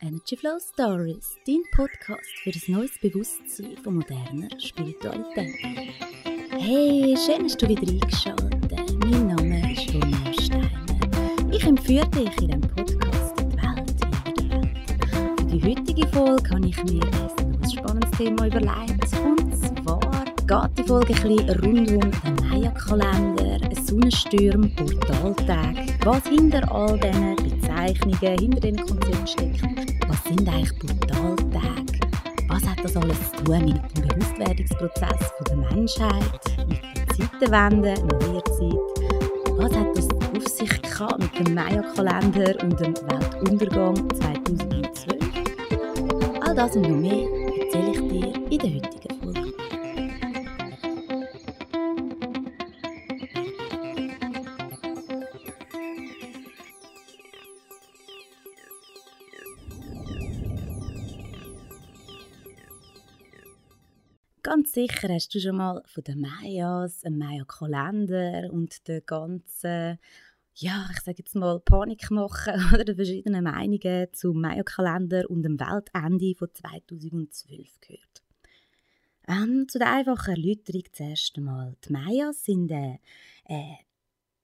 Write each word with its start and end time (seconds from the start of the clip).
Energy 0.00 0.36
Flow 0.36 0.60
Stories, 0.60 1.36
dein 1.44 1.64
Podcast 1.72 2.30
für 2.44 2.50
ein 2.50 2.72
neues 2.72 2.96
Bewusstsein 3.00 3.76
von 3.82 3.96
moderner 3.96 4.48
Spiritualität. 4.60 5.56
Hey, 6.56 7.16
schön, 7.16 7.42
dass 7.42 7.56
du 7.56 7.68
wieder 7.68 7.82
eingeschaltet. 7.82 8.94
Mein 9.00 9.26
Name 9.26 9.72
ist 9.72 9.92
Ronja 9.92 10.32
Steiner. 10.40 11.50
Ich 11.50 11.64
empfehle 11.64 12.06
dich 12.10 12.40
in 12.40 12.46
diesem 12.46 12.60
Podcast 12.60 13.40
in 13.40 13.50
die 13.50 13.56
Welt 13.56 13.90
hinter 13.98 14.32
der 14.36 14.50
Welt. 14.50 15.40
Für 15.40 15.58
die 15.58 15.64
heutige 15.64 16.06
Folge 16.06 16.50
habe 16.50 16.68
ich 16.68 16.84
mir 16.84 17.02
ein 17.02 17.70
spannendes 17.70 18.10
Thema 18.12 18.46
überlegt. 18.46 19.18
Und 19.24 19.56
zwar 19.56 20.64
geht 20.64 20.78
die 20.78 20.84
Folge 20.84 21.14
ein 21.14 21.22
bisschen 21.22 21.50
rund 21.60 21.90
um 21.90 22.10
den 22.22 22.48
Maya-Kalender, 22.48 23.74
Sonnensturm, 23.84 24.72
Portaltag, 24.76 26.06
was 26.06 26.24
hinter 26.28 26.70
all 26.70 26.96
diesen 27.00 27.34
Bezeichnungen, 27.34 28.38
hinter 28.38 28.60
diesen 28.60 28.86
Konzepten 28.86 29.26
steckt 29.26 29.87
sind 30.28 30.48
eigentlich 30.48 30.78
Portaltage? 30.78 32.00
Was 32.48 32.62
hat 32.66 32.82
das 32.84 32.96
alles 32.96 33.32
zu 33.32 33.44
tun 33.44 33.64
mit 33.64 33.96
dem 33.96 34.08
Bewusstwerdungsprozess 34.08 35.32
der 35.46 35.56
Menschheit, 35.56 36.40
mit 36.68 36.80
der 36.82 37.28
Zeitenwende, 37.40 37.94
neuer 38.06 38.44
Zeit? 38.44 38.84
Was 39.56 39.74
hat 39.74 39.96
das 39.96 40.08
auf 40.10 40.46
sich 40.46 40.82
gehabt 40.82 41.18
mit 41.18 41.38
dem 41.38 41.54
Maya-Kalender 41.54 42.62
und 42.62 42.78
dem 42.78 42.94
Weltuntergang 42.94 44.10
2012? 44.10 45.18
All 46.42 46.54
das 46.54 46.76
und 46.76 46.82
noch 46.82 46.96
mehr 46.96 47.26
erzähle 47.62 47.90
ich 47.90 48.00
dir 48.08 48.34
in 48.50 48.58
der 48.58 48.74
heutigen 48.74 48.97
sicher 64.78 65.12
hast 65.12 65.34
du 65.34 65.40
schon 65.40 65.56
mal 65.56 65.82
von 65.86 66.04
den 66.04 66.20
Mayas, 66.20 67.02
einem 67.02 67.18
Maya-Kalender 67.18 68.48
und 68.52 68.86
der 68.86 69.00
ganzen, 69.00 69.98
ja, 70.54 70.88
ich 70.92 71.00
sage 71.00 71.18
jetzt 71.18 71.34
mal 71.34 71.58
Panik 71.58 72.12
machen 72.12 72.54
oder 72.72 72.84
den 72.84 72.94
verschiedenen 72.94 73.42
Meinungen 73.42 74.06
zum 74.12 74.40
Maya-Kalender 74.40 75.28
und 75.28 75.42
dem 75.42 75.58
Weltende 75.58 76.32
von 76.36 76.48
2012 76.54 77.80
gehört. 77.80 78.22
Ähm, 79.26 79.66
zu 79.68 79.80
der 79.80 79.92
einfachen 79.94 80.36
Erläuterung 80.36 80.84
zuerst 80.92 81.36
einmal. 81.36 81.76
Die 81.84 81.92
Mayas 81.92 82.44
sind 82.44 82.70
eine, 82.70 83.00
äh, 83.46 83.74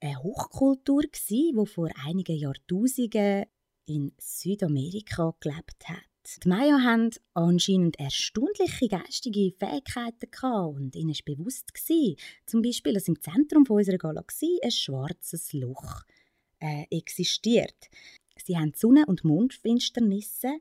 eine 0.01 0.21
Hochkultur, 0.21 1.03
die 1.29 1.53
vor 1.65 1.89
einigen 2.05 2.35
Jahrtausenden 2.35 3.45
in 3.85 4.11
Südamerika 4.17 5.33
gelebt 5.39 5.87
hat. 5.87 6.14
Die 6.27 6.49
Maya 6.49 6.79
haben 6.81 7.11
anscheinend 7.35 7.99
erstaunliche 7.99 8.87
geistige 8.87 9.53
Fähigkeiten 9.59 10.27
und 10.75 10.95
ihnen 10.95 11.13
war 11.13 11.35
bewusst 11.35 11.71
gewesen, 11.73 12.15
zum 12.47 12.63
Beispiel, 12.63 12.93
dass 12.93 13.07
im 13.07 13.21
Zentrum 13.21 13.65
unserer 13.69 13.99
Galaxie 13.99 14.59
ein 14.63 14.71
schwarzes 14.71 15.53
Loch 15.53 16.01
äh, 16.59 16.85
existiert. 16.89 17.89
Sie 18.43 18.57
haben 18.57 18.73
Sonne- 18.75 19.05
und 19.05 19.23
Mondfinsternisse 19.23 20.57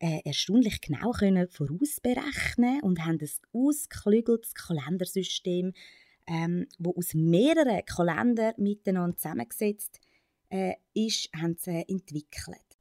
äh, 0.00 0.20
erstaunlich 0.24 0.80
genau 0.80 1.12
können 1.12 1.48
vorausberechnen 1.48 2.82
und 2.82 3.04
haben 3.04 3.18
ein 3.20 3.30
ausgeklügeltes 3.52 4.54
Kalendersystem, 4.54 5.72
ähm, 6.26 6.66
aus 6.82 7.14
mehreren 7.14 7.84
Kalendern 7.84 8.54
miteinander 8.56 9.16
zusammengesetzt 9.16 10.00
äh, 10.48 10.74
ist, 10.92 11.30
haben 11.34 11.56
sie 11.56 11.84
entwickelt. 11.88 12.73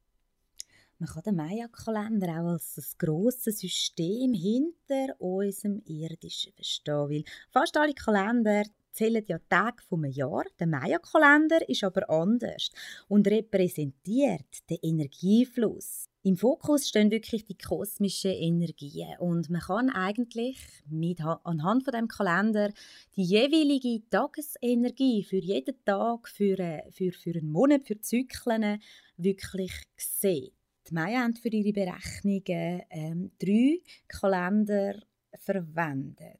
Man 1.00 1.10
kann 1.10 1.24
den 1.24 1.36
Maya-Kalender 1.36 2.28
auch 2.30 2.52
als 2.54 2.78
ein 2.78 2.84
grosses 2.98 3.60
System 3.60 4.34
hinter 4.34 5.20
unserem 5.20 5.82
Irdischen 5.86 6.54
verstehen, 6.54 7.10
weil 7.10 7.24
fast 7.52 7.76
alle 7.78 7.94
Kalender 7.94 8.64
zählen 8.94 9.24
ja 9.28 9.40
Tage 9.50 9.84
vom 9.90 10.06
Jahr. 10.06 10.44
Der 10.60 10.68
Maya-Kalender 10.68 11.68
ist 11.68 11.84
aber 11.84 12.10
anders 12.10 12.70
und 13.08 13.28
repräsentiert 13.28 14.70
den 14.70 14.78
Energiefluss. 14.82 16.06
Im 16.26 16.38
Fokus 16.38 16.88
stehen 16.88 17.12
wirklich 17.12 17.44
die 17.44 17.58
kosmischen 17.58 18.32
Energien 18.32 19.18
und 19.20 19.50
man 19.50 19.60
kann 19.60 19.90
eigentlich 19.90 20.58
mit, 20.88 21.20
anhand 21.20 21.84
von 21.84 21.94
dem 21.94 22.08
Kalender 22.08 22.72
die 23.18 23.24
jeweilige 23.24 24.08
Tagesenergie 24.10 25.24
für 25.24 25.40
jeden 25.40 25.76
Tag, 25.84 26.30
für, 26.30 26.58
äh, 26.60 26.90
für, 26.92 27.12
für 27.12 27.32
einen 27.32 27.52
Monat, 27.52 27.86
für 27.86 28.00
Zyklen 28.00 28.82
wirklich 29.18 29.74
sehen. 29.98 30.54
Die 30.90 30.94
Maya 30.94 31.22
haben 31.22 31.36
für 31.36 31.50
ihre 31.50 31.72
Berechnungen 31.72 32.82
ähm, 32.90 33.32
drei 33.40 33.82
Kalender 34.08 35.02
verwendet, 35.40 36.40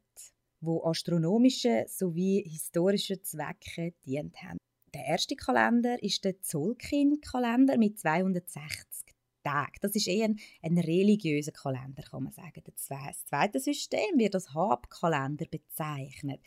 wo 0.60 0.84
astronomische 0.84 1.86
sowie 1.88 2.44
historische 2.46 3.20
Zwecke 3.22 3.94
dient 4.04 4.36
haben. 4.42 4.58
Der 4.92 5.06
erste 5.06 5.34
Kalender 5.34 6.00
ist 6.02 6.24
der 6.24 6.40
Zolkin-Kalender 6.40 7.78
mit 7.78 7.98
260 7.98 9.14
Tagen. 9.42 9.78
Das 9.80 9.94
ist 9.94 10.06
eher 10.06 10.26
ein, 10.26 10.38
ein, 10.62 10.78
religiöser 10.78 11.52
Kalender, 11.52 12.02
kann 12.02 12.24
man 12.24 12.32
sagen. 12.32 12.62
Das 12.64 13.24
zweite 13.26 13.60
System 13.60 14.18
wird 14.18 14.34
als 14.34 14.54
Habkalender 14.54 15.46
bezeichnet. 15.46 16.40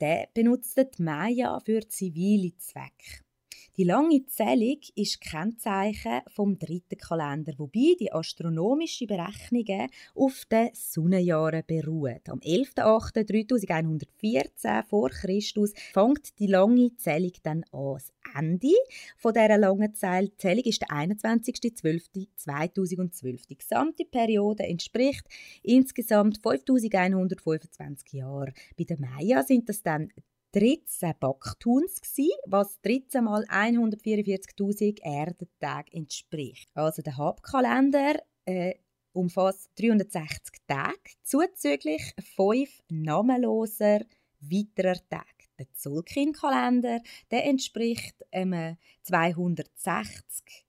Der 0.00 0.28
benutzt 0.34 0.76
die 0.76 1.02
Maya 1.02 1.60
für 1.60 1.86
zivile 1.88 2.56
Zwecke. 2.58 3.21
Die 3.78 3.84
lange 3.84 4.26
Zählung 4.26 4.80
ist 4.96 5.22
Kennzeichen 5.22 6.20
vom 6.28 6.58
dritten 6.58 6.98
Kalender, 6.98 7.54
wobei 7.56 7.96
die 7.98 8.12
astronomischen 8.12 9.06
Berechnungen 9.06 9.88
auf 10.14 10.44
den 10.44 10.68
Sonnenjahren 10.74 11.62
beruhen. 11.66 12.20
Am 12.28 12.40
11.08.3114 12.40 14.84
vor 14.84 15.08
Christus 15.08 15.72
fängt 15.94 16.38
die 16.38 16.48
lange 16.48 16.94
Zählung 16.96 17.32
dann 17.44 17.64
an. 17.72 17.94
Das 17.94 18.12
Ende 18.38 18.74
dieser 19.24 19.56
langen 19.56 19.94
Zählung 19.94 20.64
ist 20.64 20.82
der 20.82 20.88
21.12.2012. 20.88 23.48
Die 23.48 23.56
gesamte 23.56 24.04
Periode 24.04 24.64
entspricht 24.64 25.24
insgesamt 25.62 26.40
5125 26.42 28.12
Jahren. 28.12 28.52
Bei 28.76 28.84
den 28.84 29.00
Maya 29.00 29.42
sind 29.42 29.70
das 29.70 29.82
dann 29.82 30.12
13 30.52 31.14
Backtuns, 31.18 32.00
was 32.46 32.78
13 32.82 33.24
mal 33.24 33.42
144.000 33.44 35.00
Erdentage 35.02 35.92
entspricht. 35.92 36.68
Also 36.74 37.00
der 37.00 37.16
Hauptkalender 37.16 38.16
äh, 38.44 38.74
umfasst 39.12 39.70
360 39.76 40.58
Tage, 40.66 40.98
zuzüglich 41.22 42.12
5 42.36 42.82
namenloser 42.90 44.00
weiterer 44.40 45.00
Tage. 45.08 45.24
Der 45.58 45.72
Zulkin-Kalender 45.72 47.00
entspricht 47.30 48.16
einem 48.30 48.76
260 49.02 50.66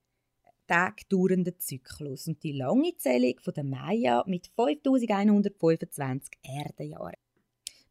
Tage 0.68 1.04
dauernden 1.10 1.60
Zyklus 1.60 2.28
und 2.28 2.42
die 2.44 2.54
lange 2.54 2.96
Zählung 2.98 3.36
der 3.54 3.64
Maya 3.64 4.24
mit 4.28 4.50
5125 4.56 6.40
Erdenjahren. 6.42 7.23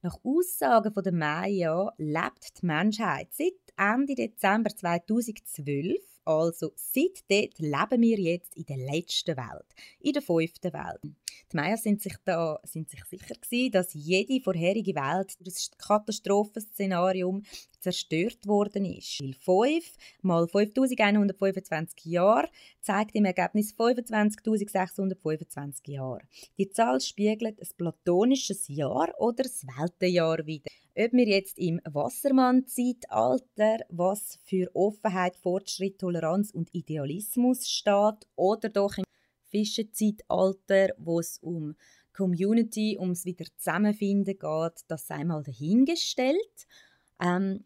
Nach 0.05 0.19
Aussagen 0.25 0.93
der 0.95 1.13
Maya 1.13 1.93
lebt 1.97 2.61
die 2.61 2.67
Menschheit 2.67 3.29
seit 3.31 3.53
Ende 3.77 4.17
Dezember 4.17 4.71
2012 4.71 5.97
also 6.25 6.73
seit 6.77 7.25
dort 7.29 7.59
leben 7.59 8.03
wir 8.03 8.19
jetzt 8.19 8.57
in 8.57 8.67
der 8.67 8.79
letzten 8.79 9.37
Welt, 9.37 9.67
in 10.01 10.13
der 10.13 10.23
fünften 10.23 10.73
Welt. 10.73 11.01
Die 11.53 11.57
Mayas 11.57 11.83
sind 11.83 12.01
sich 12.01 12.15
da 12.25 12.59
sind 12.65 12.89
sich 12.89 13.05
sicher 13.05 13.35
gewesen, 13.35 13.73
dass 13.73 13.93
jede 13.93 14.41
vorherige 14.41 14.95
Welt 14.95 15.39
durch 15.41 15.55
das 15.55 15.71
Katastrophenszenarium 15.77 17.43
zerstört 17.81 18.47
worden 18.47 18.87
ist. 18.87 19.21
Weil 19.21 19.35
5 19.35 19.85
mal 20.23 20.49
5125 20.49 22.07
Jahre 22.07 22.49
zeigt 22.81 23.15
im 23.15 23.27
Ergebnis 23.27 23.75
25.625 23.75 25.91
Jahre. 25.91 26.23
Die 26.59 26.71
Zahl 26.71 27.01
spiegelt 27.01 27.61
ein 27.61 27.69
platonisches 27.77 28.69
Jahr 28.69 29.13
oder 29.19 29.43
das 29.43 29.67
Weltenjahr 29.67 30.47
wider. 30.47 30.71
Ob 30.95 31.13
wir 31.13 31.27
jetzt 31.27 31.59
im 31.59 31.81
Wassermann-Zeitalter, 31.85 33.79
was 33.89 34.39
für 34.45 34.71
Offenheit, 34.75 35.37
Fortschritt, 35.37 35.99
Toleranz 35.99 36.51
und 36.51 36.69
Idealismus 36.75 37.67
steht, 37.67 38.27
oder 38.37 38.69
doch 38.69 38.99
im 38.99 39.05
Fischenzeitalter, 39.45 40.91
wo 40.99 41.19
es 41.19 41.39
um 41.39 41.77
Community, 42.15 42.99
ums 43.01 43.25
wieder 43.25 43.47
zusammenfinden 43.57 44.39
geht, 44.39 44.85
das 44.89 45.07
sei 45.07 45.25
mal 45.25 45.43
dahingestellt. 45.43 46.67
Ähm, 47.23 47.65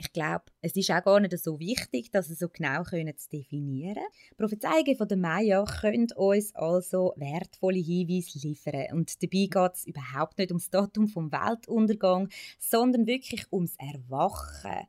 ich 0.00 0.12
glaube, 0.12 0.44
es 0.60 0.76
ist 0.76 0.90
auch 0.92 1.02
gar 1.02 1.18
nicht 1.18 1.36
so 1.38 1.58
wichtig, 1.58 2.10
das 2.12 2.28
so 2.28 2.48
genau 2.48 2.84
können 2.84 3.16
zu 3.16 3.28
definieren. 3.28 4.04
Prophezeiungen 4.36 4.96
von 4.96 5.08
der 5.08 5.16
Maya 5.16 5.64
können 5.64 6.06
uns 6.14 6.54
also 6.54 7.14
wertvolle 7.16 7.80
Hinweise 7.80 8.38
liefern. 8.38 8.86
Und 8.92 9.20
dabei 9.22 9.46
geht 9.46 9.74
es 9.74 9.86
überhaupt 9.86 10.38
nicht 10.38 10.52
ums 10.52 10.70
Datum 10.70 11.08
vom 11.08 11.32
Weltuntergang, 11.32 12.28
sondern 12.60 13.06
wirklich 13.06 13.46
ums 13.52 13.74
Erwachen 13.76 14.86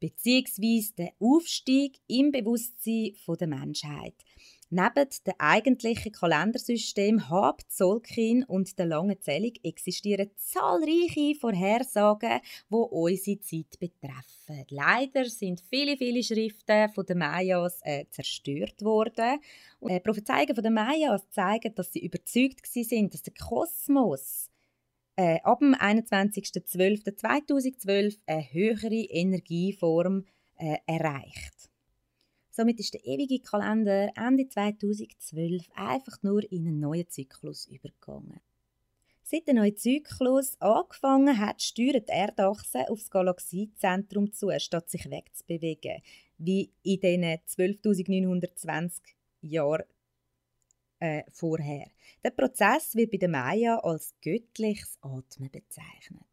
beziehungsweise 0.00 0.94
den 0.94 1.10
Aufstieg 1.20 2.00
im 2.08 2.32
Bewusstsein 2.32 3.14
der 3.38 3.46
Menschheit. 3.46 4.14
Neben 4.74 5.06
dem 5.26 5.34
eigentlichen 5.36 6.12
Kalendersystem 6.12 7.28
Hab, 7.28 7.60
Zolkin 7.70 8.42
und 8.42 8.78
der 8.78 8.86
langen 8.86 9.20
Zählung 9.20 9.52
existieren 9.62 10.30
zahlreiche 10.38 11.34
Vorhersagen, 11.38 12.40
die 12.70 12.74
unsere 12.74 13.38
Zeit 13.40 13.78
betreffen. 13.78 14.64
Leider 14.70 15.26
sind 15.26 15.62
viele, 15.68 15.98
viele 15.98 16.22
Schriften 16.22 16.88
von 16.88 17.04
den 17.04 17.18
Mayas 17.18 17.80
äh, 17.82 18.06
zerstört 18.08 18.80
worden. 18.80 19.40
Und, 19.78 19.90
äh, 19.90 20.00
Prophezeiungen 20.00 20.54
von 20.54 20.64
den 20.64 20.72
Mayas 20.72 21.28
zeigen, 21.28 21.74
dass 21.74 21.92
sie 21.92 22.06
überzeugt 22.06 22.66
sind, 22.66 23.12
dass 23.12 23.24
der 23.24 23.34
Kosmos 23.34 24.48
äh, 25.16 25.38
ab 25.42 25.58
dem 25.58 25.74
21.12.2012 25.74 28.20
eine 28.24 28.54
höhere 28.54 28.94
Energieform 28.94 30.24
äh, 30.56 30.78
erreicht. 30.86 31.61
Somit 32.54 32.78
ist 32.80 32.92
der 32.92 33.04
ewige 33.06 33.40
Kalender 33.40 34.12
Ende 34.14 34.46
2012 34.46 35.70
einfach 35.74 36.22
nur 36.22 36.42
in 36.52 36.66
einen 36.66 36.80
neuen 36.80 37.08
Zyklus 37.08 37.66
übergegangen. 37.66 38.40
Seit 39.22 39.46
der 39.46 39.54
neue 39.54 39.74
Zyklus 39.74 40.60
angefangen 40.60 41.38
hat, 41.38 41.62
steuert 41.62 42.10
die 42.10 42.12
Erdachse 42.12 42.90
auf 42.90 42.98
das 42.98 43.10
Galaxiezentrum 43.10 44.34
zu, 44.34 44.50
statt 44.58 44.90
sich 44.90 45.10
wegzubewegen, 45.10 46.02
wie 46.36 46.70
in 46.82 47.00
den 47.00 47.24
12.920 47.24 49.00
Jahren 49.40 49.84
äh, 50.98 51.22
vorher. 51.30 51.86
Der 52.22 52.30
Prozess 52.32 52.94
wird 52.94 53.12
bei 53.12 53.16
den 53.16 53.30
Maya 53.30 53.78
als 53.78 54.14
göttliches 54.20 54.98
Atmen 55.00 55.50
bezeichnet. 55.50 56.31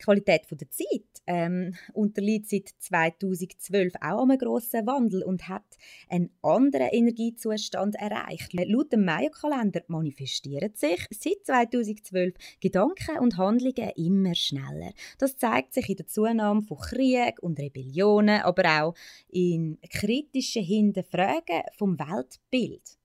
Die 0.00 0.04
Qualität 0.04 0.46
der 0.50 0.70
Zeit 0.70 1.22
ähm, 1.26 1.74
unterliegt 1.92 2.48
seit 2.48 2.70
2012 2.78 3.92
auch 4.00 4.22
einem 4.22 4.38
grossen 4.38 4.86
Wandel 4.86 5.22
und 5.22 5.48
hat 5.48 5.76
einen 6.08 6.30
anderen 6.40 6.88
Energiezustand 6.88 7.96
erreicht. 7.96 8.54
Laut 8.54 8.92
dem 8.92 9.04
Maya-Kalender 9.04 9.82
manifestieren 9.88 10.72
sich 10.74 11.06
seit 11.10 11.44
2012 11.44 12.34
Gedanken 12.60 13.18
und 13.18 13.36
Handlungen 13.36 13.90
immer 13.96 14.34
schneller. 14.34 14.92
Das 15.18 15.36
zeigt 15.36 15.74
sich 15.74 15.90
in 15.90 15.96
der 15.96 16.06
Zunahme 16.06 16.62
von 16.62 16.78
Krieg 16.78 17.42
und 17.42 17.58
Rebellionen, 17.58 18.40
aber 18.40 18.82
auch 18.82 18.94
in 19.28 19.78
kritischen 19.90 20.64
Hinterfragen 20.64 21.62
vom 21.76 21.98
Weltbild. 21.98 22.99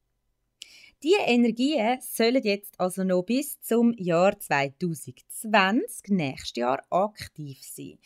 Diese 1.04 1.22
Energien 1.26 2.00
sollen 2.02 2.44
jetzt 2.44 2.80
also 2.80 3.04
noch 3.04 3.24
bis 3.24 3.60
zum 3.62 3.94
Jahr 3.98 4.40
2020, 4.40 6.10
nächstes 6.10 6.56
Jahr, 6.56 6.82
aktiv 6.90 7.60
sein. 7.62 8.00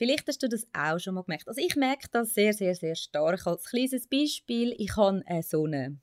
Vielleicht 0.00 0.26
hast 0.28 0.42
du 0.42 0.48
das 0.48 0.66
auch 0.72 0.98
schon 0.98 1.14
mal 1.14 1.24
gemerkt. 1.24 1.46
Also 1.46 1.60
ich 1.60 1.76
merke 1.76 2.08
das 2.10 2.32
sehr, 2.32 2.54
sehr, 2.54 2.74
sehr 2.74 2.94
stark. 2.94 3.46
Als 3.46 3.66
kleines 3.66 4.06
Beispiel, 4.06 4.74
ich 4.78 4.96
habe 4.96 5.22
äh, 5.26 5.42
so 5.42 5.64
eine, 5.66 5.98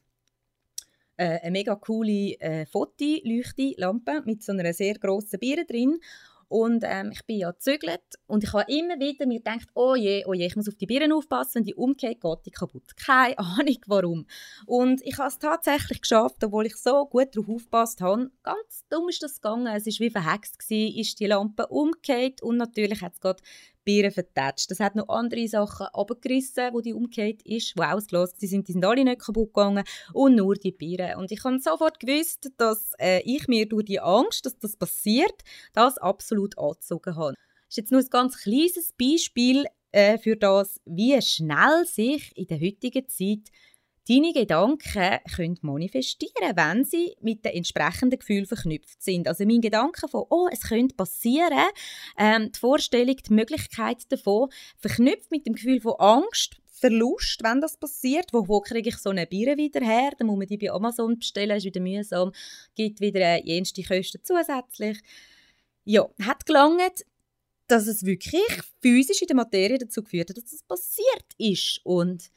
äh, 1.18 1.40
eine 1.40 1.52
mega 1.52 1.76
coole 1.76 2.40
äh, 2.40 2.68
Fotoleuchte-Lampe 2.68 4.22
mit 4.26 4.44
so 4.44 4.52
einer 4.52 4.72
sehr 4.74 5.00
grossen 5.00 5.40
Biere 5.40 5.66
drin. 5.66 6.00
Und 6.50 6.84
ähm, 6.86 7.12
ich 7.12 7.26
bin 7.26 7.38
ja 7.38 7.52
gezügelt 7.52 8.02
und 8.26 8.44
ich 8.44 8.54
habe 8.54 8.72
immer 8.72 9.00
wieder 9.00 9.26
mir 9.26 9.40
gedacht, 9.40 9.68
oh 9.74 9.96
je, 9.96 10.24
oh 10.26 10.34
je, 10.34 10.46
ich 10.46 10.56
muss 10.56 10.70
auf 10.70 10.76
die 10.76 10.86
Birnen 10.86 11.12
aufpassen, 11.12 11.56
wenn 11.56 11.64
die 11.66 11.76
umgeht, 11.76 12.22
geht 12.22 12.46
die 12.46 12.52
kaputt. 12.52 12.96
Keine 12.96 13.38
Ahnung 13.40 13.78
warum. 13.88 14.26
Und 14.66 15.02
ich 15.04 15.18
habe 15.18 15.28
es 15.28 15.40
tatsächlich 15.40 16.02
geschafft, 16.02 16.44
obwohl 16.44 16.66
ich 16.66 16.76
so 16.78 17.06
gut 17.06 17.36
darauf 17.36 17.50
aufgepasst 17.50 18.02
habe. 18.02 18.32
Ganz 18.44 18.86
dumm 18.90 19.10
ist 19.10 19.24
das 19.24 19.42
gegangen. 19.42 19.68
Es 19.68 19.86
war 19.86 19.94
wie 20.00 20.10
verhext, 20.10 20.60
gewesen, 20.60 20.98
ist 20.98 21.20
die 21.20 21.28
Lampe 21.28 21.68
umgekehrt 21.68 22.42
und 22.42 22.58
natürlich 22.58 23.02
hat 23.02 23.14
es 23.14 23.20
gerade 23.20 23.44
Bieren 23.88 24.12
vertätscht. 24.12 24.70
Das 24.70 24.82
hat 24.82 24.96
noch 24.96 25.08
andere 25.08 25.48
Sachen 25.48 25.86
abgerissen, 25.94 26.74
wo 26.74 26.82
die 26.82 26.94
umgekehrt 26.94 27.42
ist, 27.44 27.72
wo 27.78 27.84
ausgelöst 27.84 28.38
sind. 28.42 28.68
Die 28.68 28.74
sind 28.74 28.84
alle 28.84 29.06
nicht 29.06 29.22
kaputt 29.22 29.54
gegangen 29.54 29.86
und 30.12 30.36
nur 30.36 30.56
die 30.56 30.74
Bieren. 30.74 31.16
Und 31.16 31.32
ich 31.32 31.42
habe 31.46 31.58
sofort 31.60 32.02
gewusst, 32.02 32.52
dass 32.58 32.92
äh, 33.00 33.22
ich 33.22 33.48
mir 33.48 33.66
durch 33.66 33.86
die 33.86 34.02
Angst, 34.02 34.46
dass 34.46 34.60
das 34.60 34.76
passiert, 34.76 35.42
das 35.72 35.98
absolut 36.00 36.58
angezogen 36.58 37.16
habe. 37.16 37.36
Das 37.36 37.70
ist 37.70 37.78
jetzt 37.78 37.92
nur 37.94 38.02
ein 38.02 38.10
ganz 38.10 38.38
kleines 38.38 38.94
Beispiel 39.00 39.66
äh, 39.94 40.18
für 40.18 40.36
das, 40.36 40.82
wie 40.84 41.22
schnell 41.22 41.86
sich 41.86 42.36
in 42.36 42.48
der 42.48 42.60
heutigen 42.60 43.08
Zeit 43.08 43.52
Deine 44.08 44.32
Gedanken 44.32 45.20
können 45.36 45.60
manifestieren, 45.62 46.56
wenn 46.56 46.86
sie 46.86 47.16
mit 47.20 47.44
den 47.44 47.54
entsprechenden 47.54 48.20
Gefühlen 48.20 48.46
verknüpft 48.46 49.04
sind. 49.04 49.28
Also 49.28 49.46
mein 49.46 49.60
Gedanke 49.60 50.08
von, 50.08 50.24
oh, 50.30 50.48
es 50.52 50.62
könnte 50.62 50.96
passieren, 50.96 51.66
ähm, 52.18 52.52
die 52.54 52.60
Vorstellung, 52.60 53.18
die 53.18 53.34
Möglichkeit 53.34 54.10
davon, 54.10 54.50
verknüpft 54.78 55.30
mit 55.30 55.46
dem 55.46 55.54
Gefühl 55.54 55.82
von 55.82 55.96
Angst, 56.00 56.58
Verlust, 56.80 57.44
wenn 57.44 57.60
das 57.60 57.78
passiert. 57.78 58.32
Wo, 58.34 58.48
wo 58.48 58.62
kriege 58.62 58.90
ich 58.90 58.98
so 58.98 59.10
eine 59.10 59.26
Biere 59.26 59.58
wieder 59.58 59.84
her? 59.84 60.12
Dann 60.18 60.28
muss 60.28 60.38
man 60.38 60.48
die 60.48 60.58
bei 60.58 60.72
Amazon 60.72 61.18
bestellen, 61.18 61.58
ist 61.58 61.66
wieder 61.66 61.82
mühsam, 61.82 62.32
gibt 62.76 63.02
wieder 63.02 63.20
äh, 63.20 63.42
jenste 63.44 63.84
Kosten 63.84 64.22
zusätzlich. 64.24 65.00
Ja, 65.84 66.08
hat 66.22 66.46
gelangt, 66.46 67.04
dass 67.68 67.88
es 67.88 68.06
wirklich 68.06 68.48
physisch 68.82 69.22
in 69.22 69.28
der 69.28 69.36
Materie 69.36 69.78
dazu 69.78 70.04
geführt 70.04 70.30
hat, 70.30 70.38
dass 70.38 70.52
das 70.52 70.64
passiert 70.64 71.34
ist. 71.38 71.82
Und 71.84 72.30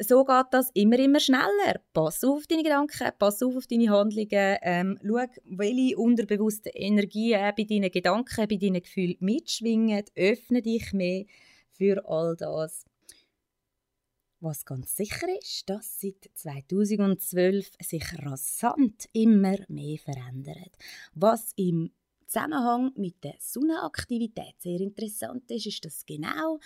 so 0.00 0.24
geht 0.24 0.46
das 0.50 0.70
immer, 0.74 0.98
immer 0.98 1.20
schneller. 1.20 1.80
Pass 1.92 2.24
auf 2.24 2.46
deine 2.46 2.62
Gedanken, 2.62 3.10
pass 3.18 3.42
auf 3.42 3.56
auf 3.56 3.66
deine 3.66 3.90
Handlungen, 3.90 4.28
ähm, 4.62 4.98
schau, 5.02 5.26
welche 5.44 5.96
unterbewussten 5.96 6.72
Energien 6.74 7.52
bei 7.56 7.64
deinen 7.64 7.90
Gedanken, 7.90 8.48
bei 8.48 8.56
deinen 8.56 8.82
Gefühlen 8.82 9.16
mitschwingen, 9.20 10.04
öffne 10.16 10.62
dich 10.62 10.92
mehr 10.92 11.24
für 11.72 12.04
all 12.08 12.36
das. 12.36 12.84
Was 14.40 14.64
ganz 14.64 14.96
sicher 14.96 15.26
ist, 15.38 15.68
dass 15.68 16.00
seit 16.00 16.30
2012 16.34 17.72
sich 17.82 18.04
rasant 18.24 19.06
immer 19.12 19.56
mehr 19.68 19.98
verändert. 19.98 20.72
Was 21.12 21.52
im 21.56 21.90
Zusammenhang 22.26 22.92
mit 22.96 23.22
der 23.22 23.34
Sonnenaktivität 23.38 24.54
sehr 24.58 24.80
interessant 24.80 25.50
ist, 25.50 25.66
ist, 25.66 25.84
dass 25.84 26.06
genau 26.06 26.58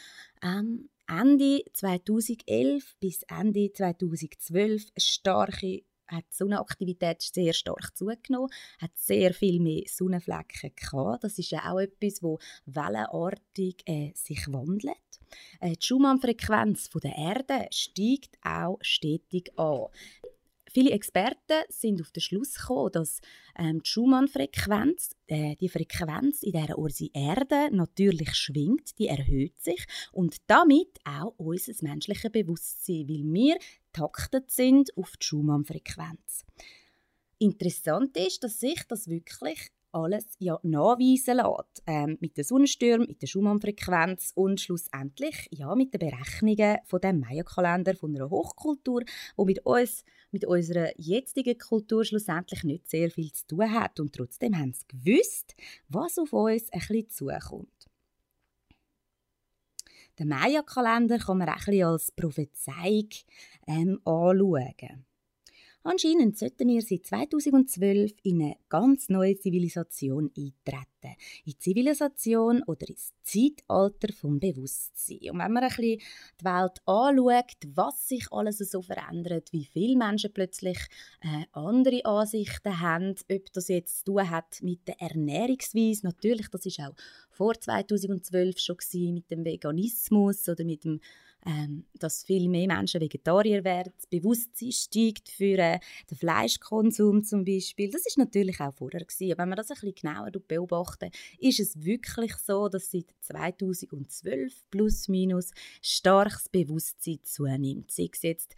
ähm, 0.42 0.88
Ende 1.06 1.64
2011 1.72 2.96
bis 3.00 3.22
Ende 3.24 3.72
2012 3.72 4.82
eine 4.82 5.00
starke 5.00 5.82
hat 6.06 6.24
die 6.30 6.36
Sonnenaktivität 6.36 7.22
sehr 7.22 7.52
stark 7.52 7.96
zugenommen, 7.96 8.50
hat 8.78 8.90
sehr 8.94 9.32
viel 9.32 9.60
mehr 9.60 9.84
Sonnenflecken 9.86 10.72
gehabt. 10.76 11.24
Das 11.24 11.38
ist 11.38 11.50
ja 11.50 11.72
auch 11.72 11.80
etwas, 11.80 12.22
wo 12.22 12.38
wellenartig 12.66 13.82
äh, 13.86 14.12
sich 14.14 14.46
wandelt. 14.48 14.96
Äh, 15.60 15.72
die 15.72 15.86
Schumann-Frequenz 15.86 16.90
der 16.90 17.16
Erde 17.16 17.66
steigt 17.70 18.36
auch 18.42 18.78
stetig 18.82 19.58
an. 19.58 19.86
Viele 20.74 20.90
Experten 20.90 21.62
sind 21.68 22.00
auf 22.00 22.10
den 22.10 22.20
Schluss 22.20 22.54
gekommen, 22.54 22.90
dass 22.90 23.20
ähm, 23.56 23.80
die 23.80 23.88
Schumann-Frequenz, 23.88 25.14
äh, 25.28 25.54
die 25.54 25.68
Frequenz, 25.68 26.42
in 26.42 26.50
der 26.50 26.76
unsere 26.76 27.10
Erde 27.14 27.68
natürlich 27.70 28.34
schwingt, 28.34 28.98
die 28.98 29.06
erhöht 29.06 29.56
sich 29.62 29.86
und 30.10 30.38
damit 30.48 30.98
auch 31.04 31.32
unser 31.36 31.72
menschliches 31.82 32.32
Bewusstsein, 32.32 33.08
weil 33.08 33.22
wir 33.22 33.56
taktet 33.92 34.50
sind 34.50 34.90
auf 34.96 35.16
die 35.16 35.24
Schumann-Frequenz. 35.24 36.44
Interessant 37.38 38.16
ist, 38.16 38.42
dass 38.42 38.58
sich 38.58 38.82
das 38.88 39.06
wirklich 39.06 39.70
alles 39.94 40.26
ja 40.38 40.58
nachweisen 40.62 41.36
lässt. 41.36 41.82
Ähm, 41.86 42.18
mit 42.20 42.36
den 42.36 42.44
Sonnenstürmen, 42.44 43.06
mit 43.06 43.22
der 43.22 43.26
Schumann-Frequenz 43.26 44.32
und 44.34 44.60
schlussendlich 44.60 45.48
ja, 45.50 45.74
mit 45.74 45.94
den 45.94 46.00
Berechnungen 46.00 46.78
von 46.84 47.00
dem 47.00 47.20
Maya-Kalender 47.20 47.94
von 47.94 48.14
einer 48.14 48.30
Hochkultur, 48.30 49.02
wo 49.36 49.44
mit 49.44 49.64
uns, 49.64 50.04
mit 50.30 50.44
unserer 50.44 50.90
jetzigen 50.96 51.56
Kultur 51.58 52.04
schlussendlich 52.04 52.64
nicht 52.64 52.88
sehr 52.88 53.10
viel 53.10 53.32
zu 53.32 53.46
tun 53.46 53.70
hat. 53.70 54.00
Und 54.00 54.14
trotzdem 54.14 54.56
haben 54.58 54.72
sie 54.72 54.86
gewusst, 54.88 55.54
was 55.88 56.18
auf 56.18 56.32
uns 56.32 56.72
ein 56.72 56.80
bisschen 56.80 57.08
zukommt. 57.08 57.68
Den 60.18 60.28
Maya-Kalender 60.28 61.18
kann 61.18 61.38
man 61.38 61.48
auch 61.48 61.54
ein 61.54 61.64
bisschen 61.64 61.84
als 61.84 62.12
Prophezeiung 62.12 63.08
ähm, 63.66 64.00
anschauen. 64.04 65.04
Anscheinend 65.86 66.38
sollten 66.38 66.68
wir 66.68 66.80
seit 66.80 67.04
2012 67.04 68.12
in 68.22 68.40
eine 68.40 68.56
ganz 68.70 69.10
neue 69.10 69.38
Zivilisation 69.38 70.30
eintreten. 70.34 70.88
In 71.44 71.52
die 71.52 71.58
Zivilisation 71.58 72.62
oder 72.62 72.88
ins 72.88 73.12
Zeitalter 73.22 74.10
vom 74.14 74.40
Bewusstsein. 74.40 75.30
Und 75.30 75.40
wenn 75.40 75.52
man 75.52 75.64
ein 75.64 75.68
bisschen 75.68 76.00
die 76.40 76.44
Welt 76.46 76.80
anschaut, 76.86 77.56
was 77.74 78.08
sich 78.08 78.32
alles 78.32 78.58
so 78.60 78.80
verändert, 78.80 79.52
wie 79.52 79.66
viele 79.66 79.98
Menschen 79.98 80.32
plötzlich 80.32 80.78
äh, 81.20 81.44
andere 81.52 82.02
Ansichten 82.06 82.80
haben, 82.80 83.14
ob 83.30 83.52
das 83.52 83.68
jetzt 83.68 83.98
zu 83.98 84.04
tun 84.12 84.30
hat 84.30 84.62
mit 84.62 84.88
der 84.88 84.98
Ernährungsweise, 85.02 86.06
natürlich, 86.06 86.48
das 86.48 86.64
ist 86.64 86.80
auch 86.80 86.94
vor 87.28 87.60
2012 87.60 88.58
schon 88.58 88.78
gewesen, 88.78 89.12
mit 89.12 89.30
dem 89.30 89.44
Veganismus 89.44 90.48
oder 90.48 90.64
mit 90.64 90.84
dem 90.84 91.00
ähm, 91.46 91.84
dass 91.98 92.24
viel 92.24 92.48
mehr 92.48 92.66
Menschen 92.66 93.00
Vegetarier 93.00 93.64
werden, 93.64 93.92
das 93.96 94.06
Bewusstsein 94.06 94.72
steigt 94.72 95.28
für 95.28 95.58
äh, 95.58 95.78
den 96.10 96.16
Fleischkonsum 96.16 97.22
zum 97.22 97.44
Beispiel. 97.44 97.90
Das 97.90 98.06
ist 98.06 98.18
natürlich 98.18 98.60
auch 98.60 98.72
vorher 98.72 99.04
gewesen. 99.04 99.32
Aber 99.32 99.42
wenn 99.42 99.50
man 99.50 99.56
das 99.56 99.70
ein 99.70 99.74
bisschen 99.74 99.94
genauer 99.94 100.30
beobachtet, 100.30 101.14
ist 101.38 101.60
es 101.60 101.82
wirklich 101.82 102.34
so, 102.36 102.68
dass 102.68 102.90
seit 102.90 103.06
2012 103.20 104.64
plus 104.70 105.08
minus 105.08 105.50
starkes 105.82 106.48
Bewusstsein 106.48 107.18
zunimmt. 107.22 107.90
Sei 107.90 108.08
es 108.10 108.22
jetzt 108.22 108.54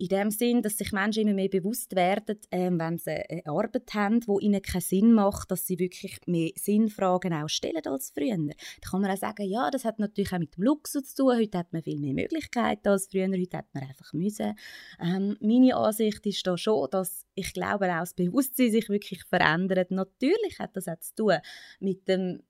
In 0.00 0.08
dem 0.08 0.30
Sinn, 0.30 0.62
dass 0.62 0.78
sich 0.78 0.92
Menschen 0.92 1.24
immer 1.24 1.34
mehr 1.34 1.50
bewusst 1.50 1.94
werden, 1.94 2.38
ähm, 2.52 2.80
wenn 2.80 2.96
sie 2.96 3.10
eine 3.10 3.44
Arbeit 3.44 3.92
haben, 3.92 4.20
die 4.20 4.46
ihnen 4.46 4.62
keinen 4.62 4.80
Sinn 4.80 5.12
macht, 5.12 5.50
dass 5.50 5.66
sie 5.66 5.78
wirklich 5.78 6.18
mehr 6.24 6.52
Sinnfragen 6.56 7.34
auch 7.34 7.50
stellen 7.50 7.84
als 7.84 8.10
früher. 8.10 8.38
Da 8.38 8.90
kann 8.90 9.02
man 9.02 9.10
auch 9.10 9.18
sagen, 9.18 9.46
ja, 9.46 9.70
das 9.70 9.84
hat 9.84 9.98
natürlich 9.98 10.32
auch 10.32 10.38
mit 10.38 10.56
dem 10.56 10.64
Luxus 10.64 11.14
zu 11.14 11.24
tun. 11.24 11.36
Heute 11.36 11.58
hat 11.58 11.74
man 11.74 11.82
viel 11.82 12.00
mehr 12.00 12.14
Möglichkeiten 12.14 12.88
als 12.88 13.08
früher. 13.08 13.28
Heute 13.28 13.58
hat 13.58 13.66
man 13.74 13.82
einfach 13.82 14.14
müssen. 14.14 14.54
Ähm, 15.02 15.36
meine 15.42 15.76
Ansicht 15.76 16.24
ist 16.24 16.46
da 16.46 16.56
schon, 16.56 16.88
dass 16.90 17.26
ich 17.34 17.52
glaube, 17.52 17.92
auch 17.94 18.00
das 18.00 18.14
Bewusstsein 18.14 18.70
sich 18.70 18.88
wirklich 18.88 19.24
verändert. 19.24 19.90
Natürlich 19.90 20.58
hat 20.58 20.76
das 20.76 20.88
auch 20.88 20.98
zu 21.00 21.14
tun 21.14 21.36
mit 21.78 22.08
dem 22.08 22.40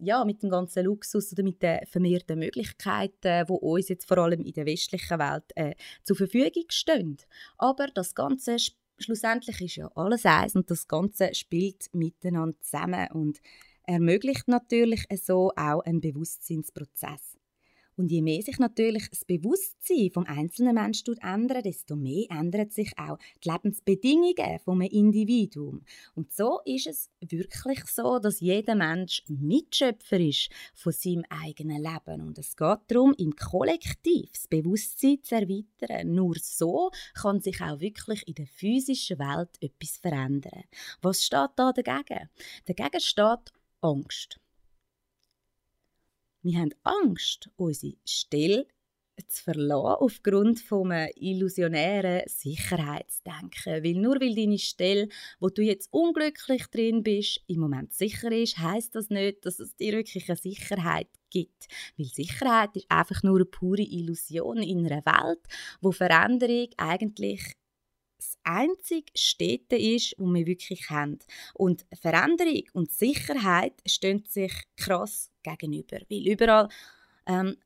ja, 0.00 0.24
mit 0.24 0.42
dem 0.42 0.50
ganzen 0.50 0.84
Luxus 0.84 1.32
oder 1.32 1.42
mit 1.42 1.62
den 1.62 1.84
vermehrten 1.86 2.38
Möglichkeiten, 2.38 3.46
die 3.46 3.52
uns 3.52 3.88
jetzt 3.88 4.06
vor 4.06 4.18
allem 4.18 4.42
in 4.42 4.52
der 4.52 4.66
westlichen 4.66 5.18
Welt 5.18 5.44
äh, 5.54 5.74
zur 6.04 6.16
Verfügung 6.16 6.64
stehen. 6.68 7.16
Aber 7.58 7.86
das 7.88 8.14
Ganze 8.14 8.56
schlussendlich 8.98 9.60
ist 9.60 9.76
ja 9.76 9.90
alles 9.94 10.26
eins 10.26 10.54
und 10.54 10.70
das 10.70 10.86
Ganze 10.88 11.34
spielt 11.34 11.86
miteinander 11.92 12.58
zusammen 12.60 13.08
und 13.12 13.40
ermöglicht 13.84 14.48
natürlich 14.48 15.06
so 15.22 15.52
auch 15.56 15.80
einen 15.80 16.00
Bewusstseinsprozess. 16.00 17.29
Und 18.00 18.10
je 18.10 18.22
mehr 18.22 18.40
sich 18.40 18.58
natürlich 18.58 19.10
das 19.10 19.26
Bewusstsein 19.26 20.10
vom 20.10 20.24
einzelnen 20.24 20.74
Menschen 20.74 21.18
ändert, 21.18 21.66
desto 21.66 21.96
mehr 21.96 22.24
ändern 22.30 22.70
sich 22.70 22.90
auch 22.96 23.18
die 23.44 23.50
Lebensbedingungen 23.50 24.58
vom 24.64 24.80
Individuum. 24.80 25.84
Und 26.14 26.32
so 26.32 26.60
ist 26.64 26.86
es 26.86 27.10
wirklich 27.20 27.84
so, 27.84 28.18
dass 28.18 28.40
jeder 28.40 28.74
Mensch 28.74 29.22
Mitschöpfer 29.28 30.18
ist 30.18 30.48
von 30.72 30.94
seinem 30.94 31.24
eigenen 31.28 31.82
Leben. 31.82 32.22
Und 32.22 32.38
es 32.38 32.56
geht 32.56 32.78
darum, 32.88 33.14
im 33.18 33.36
Kollektiv 33.36 34.32
das 34.32 34.48
Bewusstsein 34.48 35.18
zu 35.22 35.34
erweitern. 35.34 36.14
Nur 36.14 36.36
so 36.40 36.90
kann 37.12 37.42
sich 37.42 37.60
auch 37.60 37.80
wirklich 37.80 38.26
in 38.26 38.34
der 38.34 38.46
physischen 38.46 39.18
Welt 39.18 39.50
etwas 39.60 39.98
verändern. 39.98 40.64
Was 41.02 41.22
steht 41.22 41.50
da 41.56 41.70
dagegen? 41.70 42.30
Dagegen 42.64 43.00
steht 43.00 43.52
Angst. 43.82 44.40
Wir 46.42 46.58
haben 46.58 46.72
Angst, 46.84 47.50
unsere 47.56 47.96
Stelle 48.04 48.66
zu 49.28 49.44
verlassen 49.44 50.02
aufgrund 50.02 50.60
von 50.60 50.90
einem 50.90 51.12
illusionären 51.16 52.22
Sicherheitsdenken. 52.26 53.84
Weil 53.84 53.94
nur 53.94 54.20
weil 54.20 54.34
deine 54.34 54.58
Stelle, 54.58 55.08
wo 55.38 55.50
du 55.50 55.62
jetzt 55.62 55.92
unglücklich 55.92 56.66
drin 56.68 57.02
bist, 57.02 57.40
im 57.46 57.60
Moment 57.60 57.92
sicher 57.92 58.32
ist, 58.32 58.58
heißt 58.58 58.94
das 58.94 59.10
nicht, 59.10 59.44
dass 59.44 59.60
es 59.60 59.76
dir 59.76 59.92
wirklich 59.92 60.28
eine 60.30 60.38
Sicherheit 60.38 61.08
gibt. 61.28 61.68
Weil 61.96 62.06
Sicherheit 62.06 62.74
ist 62.74 62.90
einfach 62.90 63.22
nur 63.22 63.36
eine 63.36 63.44
pure 63.44 63.82
Illusion 63.82 64.62
in 64.62 64.86
einer 64.86 65.04
Welt, 65.04 65.40
wo 65.80 65.92
Veränderung 65.92 66.68
eigentlich 66.78 67.52
das 68.20 68.38
einzige 68.44 69.10
Städte 69.14 69.76
ist, 69.76 70.14
wo 70.18 70.26
wir 70.26 70.46
wirklich 70.46 70.90
haben. 70.90 71.18
Und 71.54 71.86
Veränderung 71.98 72.64
und 72.74 72.92
Sicherheit 72.92 73.72
stehen 73.86 74.24
sich 74.28 74.52
krass 74.76 75.30
gegenüber. 75.42 75.98
Weil 76.08 76.28
überall, 76.28 76.68
ähm, 77.26 77.56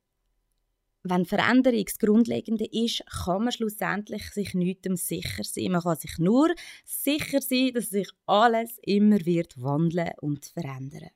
wenn 1.03 1.27
Veränderung 1.27 1.85
das 1.85 1.99
Grundlegende 1.99 2.65
ist, 2.65 3.05
kann 3.25 3.45
man 3.45 3.53
schlussendlich 3.53 4.31
sich 4.31 4.55
nichts 4.55 5.09
sicher 5.09 5.45
sein. 5.45 5.73
Man 5.73 5.83
kann 5.83 5.97
sich 5.97 6.19
nur 6.19 6.55
sicher 6.85 7.43
sein, 7.43 7.73
dass 7.75 7.91
sich 7.91 8.09
alles 8.27 8.79
immer 8.83 9.25
wird 9.27 9.61
wandeln 9.61 10.13
und 10.21 10.47
verändern 10.47 11.11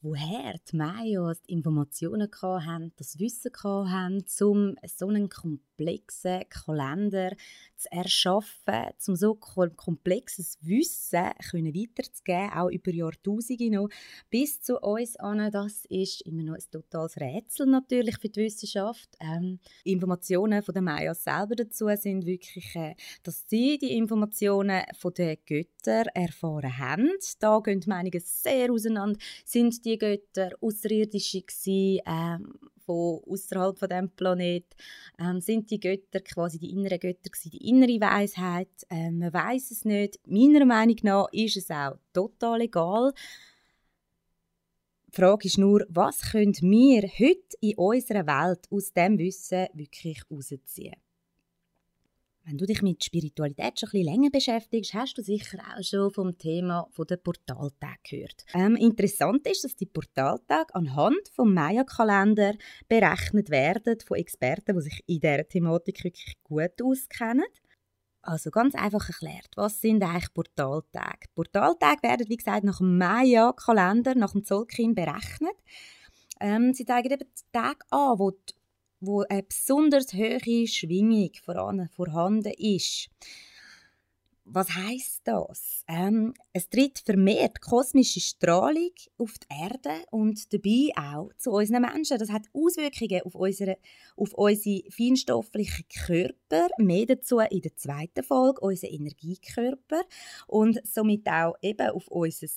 woher 0.00 0.54
die 0.70 0.76
Mayas 0.76 1.42
die 1.42 1.52
Informationen 1.52 2.30
hatten, 2.40 2.92
das 2.96 3.18
Wissen 3.18 3.52
hatten, 3.64 4.24
um 4.40 4.76
so 4.86 5.08
einen 5.08 5.28
komplexen 5.28 5.67
Kalender 6.48 7.32
zu 7.76 7.90
erschaffen, 7.92 8.90
um 9.06 9.16
so 9.16 9.34
komplexes 9.34 10.58
Wissen 10.60 11.30
können 11.50 11.74
weiterzugeben, 11.74 12.52
auch 12.52 12.70
über 12.70 12.92
Jahrtausende 12.92 13.70
noch, 13.70 13.88
bis 14.30 14.60
zu 14.60 14.78
uns 14.80 15.16
an. 15.16 15.50
Das 15.50 15.84
ist 15.88 16.22
immer 16.22 16.42
noch 16.42 16.54
ein 16.54 16.64
totales 16.70 17.16
Rätsel 17.18 17.66
natürlich 17.66 18.18
für 18.18 18.28
die 18.28 18.40
Wissenschaft. 18.40 19.08
Ähm, 19.20 19.58
Informationen 19.84 20.62
von 20.62 20.74
den 20.74 20.84
Mayas 20.84 21.24
selber 21.24 21.54
dazu 21.54 21.88
sind 21.94 22.26
wirklich, 22.26 22.74
äh, 22.74 22.94
dass 23.22 23.44
sie 23.48 23.78
die 23.78 23.96
Informationen 23.96 24.82
von 24.98 25.14
den 25.14 25.38
Göttern 25.46 26.06
erfahren 26.14 26.78
haben. 26.78 27.10
Da 27.38 27.60
gehen 27.60 27.80
die 27.80 27.88
Meinungen 27.88 28.20
sehr 28.24 28.72
auseinander. 28.72 29.18
Sind 29.44 29.84
die 29.84 29.98
Götter 29.98 30.50
außerirdische 30.60 31.42
gewesen, 31.42 32.00
ähm, 32.06 32.58
von 32.88 33.20
außerhalb 33.26 33.78
von 33.78 33.88
dem 33.88 34.08
Planet. 34.10 34.64
Ähm, 35.18 35.40
sind 35.40 35.70
die 35.70 35.78
Götter 35.78 36.20
quasi 36.20 36.58
die 36.58 36.70
inneren 36.70 36.98
Götter 36.98 37.30
gewesen, 37.30 37.50
die 37.50 37.68
innere 37.68 38.00
Weisheit? 38.00 38.86
Ähm, 38.88 39.18
man 39.18 39.32
weiß 39.32 39.70
es 39.70 39.84
nicht. 39.84 40.18
Meiner 40.26 40.64
Meinung 40.64 40.96
nach 41.02 41.28
ist 41.32 41.58
es 41.58 41.70
auch 41.70 41.98
total 42.14 42.62
egal. 42.62 43.12
Die 45.08 45.20
Frage 45.20 45.46
ist 45.46 45.58
nur, 45.58 45.84
was 45.88 46.32
können 46.32 46.54
wir 46.60 47.02
heute 47.02 47.56
in 47.60 47.76
unserer 47.76 48.26
Welt 48.26 48.66
aus 48.70 48.92
dem 48.92 49.18
Wissen 49.18 49.66
wirklich 49.74 50.22
herausziehen? 50.28 50.96
Wenn 52.48 52.56
du 52.56 52.64
dich 52.64 52.80
mit 52.80 53.04
Spiritualität 53.04 53.78
schon 53.78 53.88
ein 53.88 53.92
bisschen 53.92 54.06
länger 54.06 54.30
beschäftigst, 54.30 54.94
hast 54.94 55.18
du 55.18 55.22
sicher 55.22 55.58
auch 55.58 55.82
schon 55.82 56.10
vom 56.10 56.38
Thema 56.38 56.88
der 56.98 57.18
Portaltag 57.18 58.02
gehört. 58.08 58.46
Ähm, 58.54 58.74
interessant 58.74 59.46
ist, 59.46 59.64
dass 59.64 59.76
die 59.76 59.84
Portaltage 59.84 60.74
anhand 60.74 61.28
vom 61.34 61.52
Maya-Kalender 61.52 62.54
berechnet 62.88 63.50
werden 63.50 63.98
von 64.00 64.16
Experten, 64.16 64.76
die 64.76 64.80
sich 64.80 65.04
in 65.06 65.20
dieser 65.20 65.46
Thematik 65.46 66.02
wirklich 66.02 66.38
gut 66.42 66.80
auskennen. 66.82 67.44
Also 68.22 68.50
ganz 68.50 68.74
einfach 68.74 69.06
erklärt, 69.06 69.50
was 69.56 69.82
sind 69.82 70.02
eigentlich 70.02 70.32
Portaltage? 70.32 71.28
Portaltage 71.34 72.02
werden, 72.02 72.30
wie 72.30 72.36
gesagt, 72.38 72.64
nach 72.64 72.78
dem 72.78 72.96
Maya-Kalender, 72.96 74.14
nach 74.14 74.32
dem 74.32 74.46
Zolkin 74.46 74.94
berechnet. 74.94 75.56
Ähm, 76.40 76.72
sie 76.72 76.86
zeigen 76.86 77.12
eben 77.12 77.28
die 77.28 77.52
Tage 77.52 77.84
an, 77.90 78.18
wo 78.18 78.30
die 78.30 78.54
wo 79.00 79.22
eine 79.28 79.42
besonders 79.42 80.12
hohe 80.12 80.66
Schwingung 80.66 81.30
vorhanden 81.94 82.52
ist. 82.58 83.08
Was 84.50 84.70
heißt 84.70 85.20
das? 85.24 85.84
Ähm, 85.88 86.32
es 86.54 86.70
tritt 86.70 87.00
vermehrt 87.04 87.60
kosmische 87.60 88.20
Strahlung 88.20 88.92
auf 89.18 89.34
die 89.38 89.62
Erde 89.62 90.06
und 90.10 90.54
dabei 90.54 90.88
auch 90.96 91.30
zu 91.36 91.50
unseren 91.50 91.82
Menschen. 91.82 92.18
Das 92.18 92.30
hat 92.30 92.46
Auswirkungen 92.54 93.20
auf 93.24 93.34
unsere, 93.34 93.76
auf 94.16 94.32
unsere 94.32 94.90
feinstofflichen 94.90 95.84
Körper. 96.06 96.68
Mehr 96.78 97.04
dazu 97.04 97.40
in 97.40 97.60
der 97.60 97.76
zweiten 97.76 98.22
Folge, 98.22 98.62
unser 98.62 98.90
Energiekörper 98.90 100.00
und 100.46 100.80
somit 100.82 101.28
auch 101.28 101.56
eben 101.60 101.90
auf 101.90 102.08
unser 102.08 102.48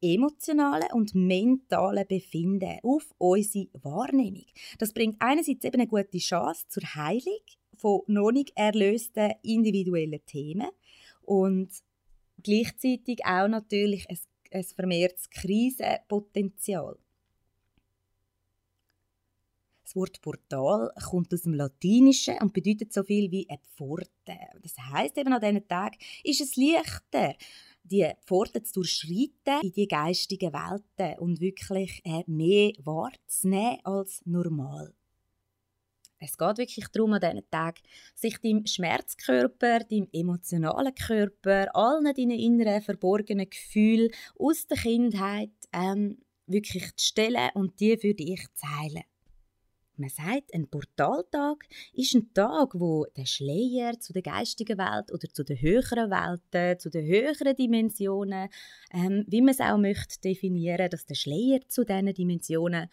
emotionale 0.00 0.86
und 0.92 1.14
mentale 1.14 2.04
Befinden, 2.04 2.78
auf 2.82 3.14
unsere 3.18 3.68
Wahrnehmung. 3.82 4.46
Das 4.78 4.92
bringt 4.92 5.16
einerseits 5.20 5.64
eben 5.64 5.80
eine 5.80 5.86
gute 5.86 6.18
Chance 6.18 6.66
zur 6.68 6.82
Heilung 6.94 7.40
von 7.76 8.02
noch 8.06 8.32
nicht 8.32 8.52
erlösten 8.56 9.32
individuellen 9.42 10.24
Themen 10.26 10.68
und 11.22 11.70
gleichzeitig 12.42 13.24
auch 13.24 13.48
natürlich 13.48 14.08
ein, 14.10 14.18
ein 14.52 14.64
vermehrtes 14.64 15.30
Krisenpotenzial. 15.30 16.96
Das 19.84 19.96
Wort 19.96 20.20
Portal 20.20 20.92
kommt 21.08 21.32
aus 21.32 21.42
dem 21.42 21.54
Lateinischen 21.54 22.36
und 22.42 22.52
bedeutet 22.52 22.92
so 22.92 23.02
viel 23.02 23.30
wie 23.30 23.48
eine 23.48 23.58
Pforte. 23.74 24.36
Das 24.62 24.76
heißt 24.76 25.16
eben 25.16 25.32
an 25.32 25.40
diesen 25.40 25.66
Tag 25.66 25.94
ist 26.22 26.42
es 26.42 26.56
leichter, 26.56 27.34
die 27.88 28.10
Pforten 28.24 28.64
zu 28.64 28.80
durchschreiten 28.80 29.62
in 29.62 29.72
die 29.72 29.88
geistigen 29.88 30.52
Welten 30.52 31.18
und 31.18 31.40
wirklich 31.40 32.00
äh, 32.04 32.22
mehr 32.26 32.72
wahrzunehmen 32.84 33.78
als 33.84 34.22
normal. 34.24 34.94
Es 36.20 36.36
geht 36.36 36.58
wirklich 36.58 36.88
darum, 36.88 37.12
an 37.12 37.20
diesen 37.20 37.48
Tagen 37.50 37.80
sich 38.14 38.38
deinem 38.38 38.66
Schmerzkörper, 38.66 39.80
deinem 39.80 40.08
emotionalen 40.12 40.94
Körper, 40.94 41.74
allen 41.74 42.12
deinen 42.12 42.38
inneren 42.38 42.82
verborgenen 42.82 43.48
Gefühlen 43.48 44.10
aus 44.36 44.66
der 44.66 44.78
Kindheit 44.78 45.52
ähm, 45.72 46.18
wirklich 46.46 46.96
zu 46.96 47.06
stellen 47.06 47.50
und 47.54 47.78
die 47.78 47.96
für 47.96 48.14
dich 48.14 48.46
zu 48.54 48.66
heilen. 48.66 49.04
Man 49.98 50.10
sagt, 50.10 50.54
ein 50.54 50.68
Portaltag 50.68 51.64
ist 51.92 52.14
ein 52.14 52.32
Tag, 52.32 52.74
wo 52.74 53.06
der 53.16 53.26
Schleier 53.26 53.98
zu 53.98 54.12
der 54.12 54.22
geistigen 54.22 54.78
Welt 54.78 55.12
oder 55.12 55.28
zu 55.32 55.44
den 55.44 55.60
höheren 55.60 56.10
Welten, 56.10 56.78
zu 56.78 56.88
den 56.88 57.06
höheren 57.06 57.56
Dimensionen, 57.56 58.48
ähm, 58.92 59.24
wie 59.26 59.40
man 59.40 59.50
es 59.50 59.60
auch 59.60 59.78
möchte 59.78 60.20
definieren, 60.20 60.88
dass 60.90 61.04
der 61.04 61.14
Schleier 61.14 61.60
zu 61.68 61.84
diesen 61.84 62.14
Dimensionen 62.14 62.88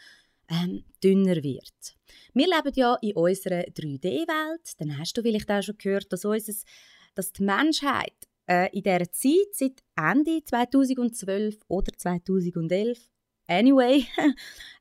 ähm, 0.49 0.83
dünner 1.03 1.43
wird. 1.43 1.97
Wir 2.33 2.47
leben 2.47 2.73
ja 2.75 2.95
in 3.01 3.15
unserer 3.15 3.61
3D-Welt. 3.61 4.79
Dann 4.79 4.97
hast 4.97 5.17
du 5.17 5.21
vielleicht 5.21 5.49
auch 5.49 5.61
schon 5.61 5.77
gehört, 5.77 6.11
dass, 6.11 6.25
unseres, 6.25 6.65
dass 7.13 7.33
die 7.33 7.43
Menschheit 7.43 8.13
äh, 8.47 8.69
in 8.75 8.83
dieser 8.83 9.11
Zeit, 9.11 9.53
seit 9.53 9.83
Ende 9.95 10.43
2012 10.43 11.57
oder 11.67 11.91
2011, 11.97 12.99
anyway, 13.47 14.05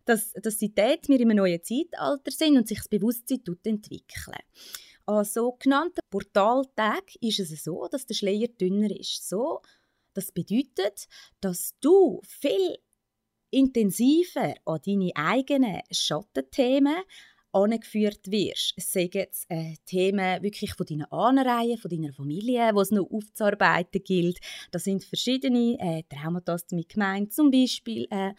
dass, 0.04 0.32
dass 0.32 0.58
sie 0.58 0.74
dort 0.74 1.08
wir 1.08 1.20
in 1.20 1.30
einem 1.30 1.38
neuen 1.38 1.62
Zeitalter 1.62 2.30
sind 2.30 2.56
und 2.56 2.68
sich 2.68 2.78
das 2.78 2.88
Bewusstsein 2.88 3.40
entwickeln. 3.64 4.38
An 5.06 5.24
sogenannten 5.24 6.00
Portaltagen 6.10 7.16
ist 7.20 7.40
es 7.40 7.64
so, 7.64 7.88
dass 7.88 8.06
der 8.06 8.14
Schleier 8.14 8.48
dünner 8.48 8.90
ist. 8.90 9.28
So, 9.28 9.60
das 10.14 10.32
bedeutet, 10.32 11.06
dass 11.40 11.74
du 11.80 12.20
viel 12.26 12.78
intensiver 13.50 14.54
an 14.64 14.80
deine 14.84 15.10
eigenen 15.14 15.80
Schattenthemen 15.90 16.96
angeführt 17.54 18.30
wirst. 18.30 18.74
Sind 18.76 19.14
jetzt 19.14 19.46
äh, 19.48 19.74
Themen 19.86 20.42
wirklich 20.42 20.74
von 20.74 20.86
deinen 20.86 21.10
Ahnenreihen, 21.10 21.78
von 21.78 21.90
deiner 21.90 22.12
Familie, 22.12 22.72
die 22.72 22.80
es 22.80 22.90
noch 22.90 23.10
aufzuarbeiten 23.10 24.02
gilt. 24.02 24.38
Da 24.70 24.78
sind 24.78 25.04
verschiedene 25.04 25.78
äh, 25.78 26.02
Traumata 26.08 26.56
damit 26.68 26.88
gemeint, 26.88 27.32
zum 27.32 27.50
Beispiel 27.50 28.06
äh, 28.10 28.32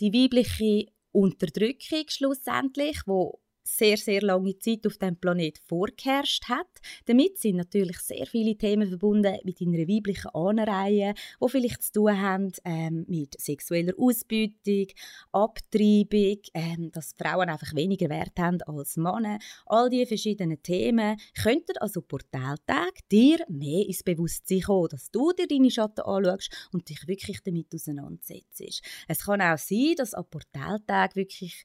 die 0.00 0.12
weibliche 0.12 0.86
Unterdrückung 1.12 2.04
schlussendlich, 2.08 2.98
wo 3.06 3.40
sehr, 3.68 3.96
sehr 3.98 4.22
lange 4.22 4.58
Zeit 4.58 4.86
auf 4.86 4.96
dem 4.96 5.16
Planet 5.16 5.58
vorgeherrscht 5.66 6.48
hat. 6.48 6.66
Damit 7.04 7.38
sind 7.38 7.56
natürlich 7.56 7.98
sehr 7.98 8.26
viele 8.26 8.56
Themen 8.56 8.88
verbunden 8.88 9.36
mit 9.44 9.60
einer 9.60 9.86
weiblichen 9.86 10.30
Ahnenreihe, 10.30 11.14
die 11.42 11.48
vielleicht 11.48 11.82
zu 11.82 11.92
tun 11.92 12.20
haben 12.20 12.52
ähm, 12.64 13.04
mit 13.08 13.38
sexueller 13.40 13.92
Ausbeutung, 13.98 14.86
Abtreibung, 15.32 16.38
ähm, 16.54 16.90
dass 16.92 17.14
Frauen 17.18 17.50
einfach 17.50 17.74
weniger 17.74 18.08
Wert 18.08 18.38
haben 18.38 18.62
als 18.62 18.96
Männer. 18.96 19.38
All 19.66 19.90
diese 19.90 20.06
verschiedenen 20.06 20.62
Themen 20.62 21.18
könnten 21.40 21.76
also 21.78 22.00
Portaltag 22.00 23.06
dir 23.10 23.38
mehr 23.48 23.86
ins 23.86 24.02
Bewusstsein 24.02 24.62
kommen, 24.62 24.88
dass 24.90 25.10
du 25.10 25.32
dir 25.32 25.46
deine 25.46 25.70
Schatten 25.70 26.04
anschaust 26.04 26.68
und 26.72 26.88
dich 26.88 27.06
wirklich 27.06 27.42
damit 27.42 27.74
auseinandersetzt. 27.74 28.82
Es 29.08 29.24
kann 29.24 29.42
auch 29.42 29.58
sein, 29.58 29.94
dass 29.96 30.14
an 30.14 30.24
Portaltag 30.30 31.16
wirklich 31.16 31.64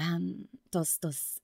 ähm, 0.00 0.48
dass, 0.70 0.98
dass 1.00 1.40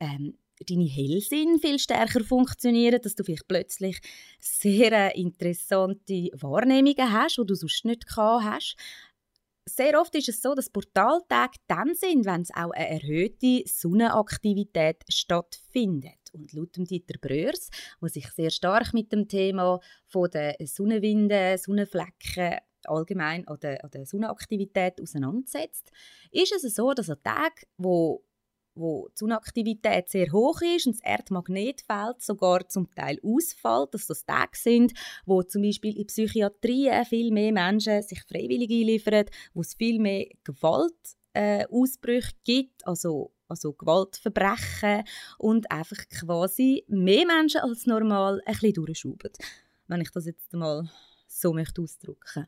ähm, 0.00 0.36
deine 0.68 0.84
Hellsinn 0.84 1.58
viel 1.58 1.78
stärker 1.78 2.22
funktionieren, 2.24 3.00
dass 3.00 3.14
du 3.14 3.24
vielleicht 3.24 3.48
plötzlich 3.48 4.00
sehr 4.40 4.92
äh, 4.92 5.20
interessante 5.20 6.30
Wahrnehmungen 6.34 7.12
hast, 7.12 7.38
die 7.38 7.46
du 7.46 7.54
sonst 7.54 7.84
nicht 7.84 8.06
gehabt 8.06 8.44
hast. 8.44 8.76
Sehr 9.66 9.98
oft 9.98 10.14
ist 10.14 10.28
es 10.28 10.42
so, 10.42 10.54
dass 10.54 10.68
Portaltage 10.68 11.56
dann 11.66 11.94
sind, 11.94 12.26
wenn 12.26 12.42
es 12.42 12.50
auch 12.50 12.70
eine 12.72 13.00
erhöhte 13.00 13.62
Sonnenaktivität 13.66 15.02
stattfindet. 15.08 16.18
Und 16.32 16.52
laut 16.52 16.76
Dieter 16.76 17.18
Bröers, 17.18 17.70
der 18.02 18.08
sich 18.10 18.28
sehr 18.32 18.50
stark 18.50 18.92
mit 18.92 19.10
dem 19.10 19.26
Thema 19.26 19.80
von 20.04 20.28
der 20.30 20.56
Sonnenwinde, 20.66 21.56
Sonnenflecken 21.56 22.58
allgemein 22.88 23.46
an 23.48 23.58
der, 23.60 23.82
an 23.84 23.90
der 23.90 24.06
Sonnenaktivität 24.06 25.00
auseinandersetzt, 25.00 25.90
ist 26.30 26.52
es 26.52 26.74
so, 26.74 26.92
dass 26.92 27.10
an 27.10 27.22
Tagen, 27.22 27.66
wo 27.76 28.24
wo 28.76 29.08
die 29.08 29.18
Sonnenaktivität 29.20 30.08
sehr 30.08 30.32
hoch 30.32 30.60
ist 30.60 30.86
und 30.86 30.96
das 30.96 31.04
Erdmagnetfeld 31.04 32.20
sogar 32.20 32.68
zum 32.68 32.90
Teil 32.90 33.18
ausfällt, 33.22 33.94
dass 33.94 34.08
das 34.08 34.24
Tage 34.24 34.56
sind, 34.58 34.92
wo 35.24 35.42
zum 35.42 35.62
Beispiel 35.62 35.96
in 35.96 36.06
Psychiatrie 36.06 36.90
viel 37.04 37.30
mehr 37.32 37.52
Menschen 37.52 38.02
sich 38.02 38.22
freiwillig 38.24 38.70
einliefern, 38.70 39.26
wo 39.52 39.60
es 39.60 39.74
viel 39.74 40.00
mehr 40.00 40.26
Gewaltausbrüche 40.42 42.32
äh, 42.32 42.40
gibt, 42.42 42.84
also 42.86 43.30
also 43.46 43.72
Gewaltverbrechen 43.74 45.04
und 45.38 45.70
einfach 45.70 46.08
quasi 46.08 46.84
mehr 46.88 47.26
Menschen 47.26 47.60
als 47.60 47.86
normal 47.86 48.40
ein 48.46 48.52
bisschen 48.52 48.72
durchschrauben, 48.72 49.30
wenn 49.86 50.00
ich 50.00 50.10
das 50.10 50.26
jetzt 50.26 50.52
mal 50.54 50.88
so 51.26 51.52
möchte 51.52 51.82
ausdrücken 51.82 52.46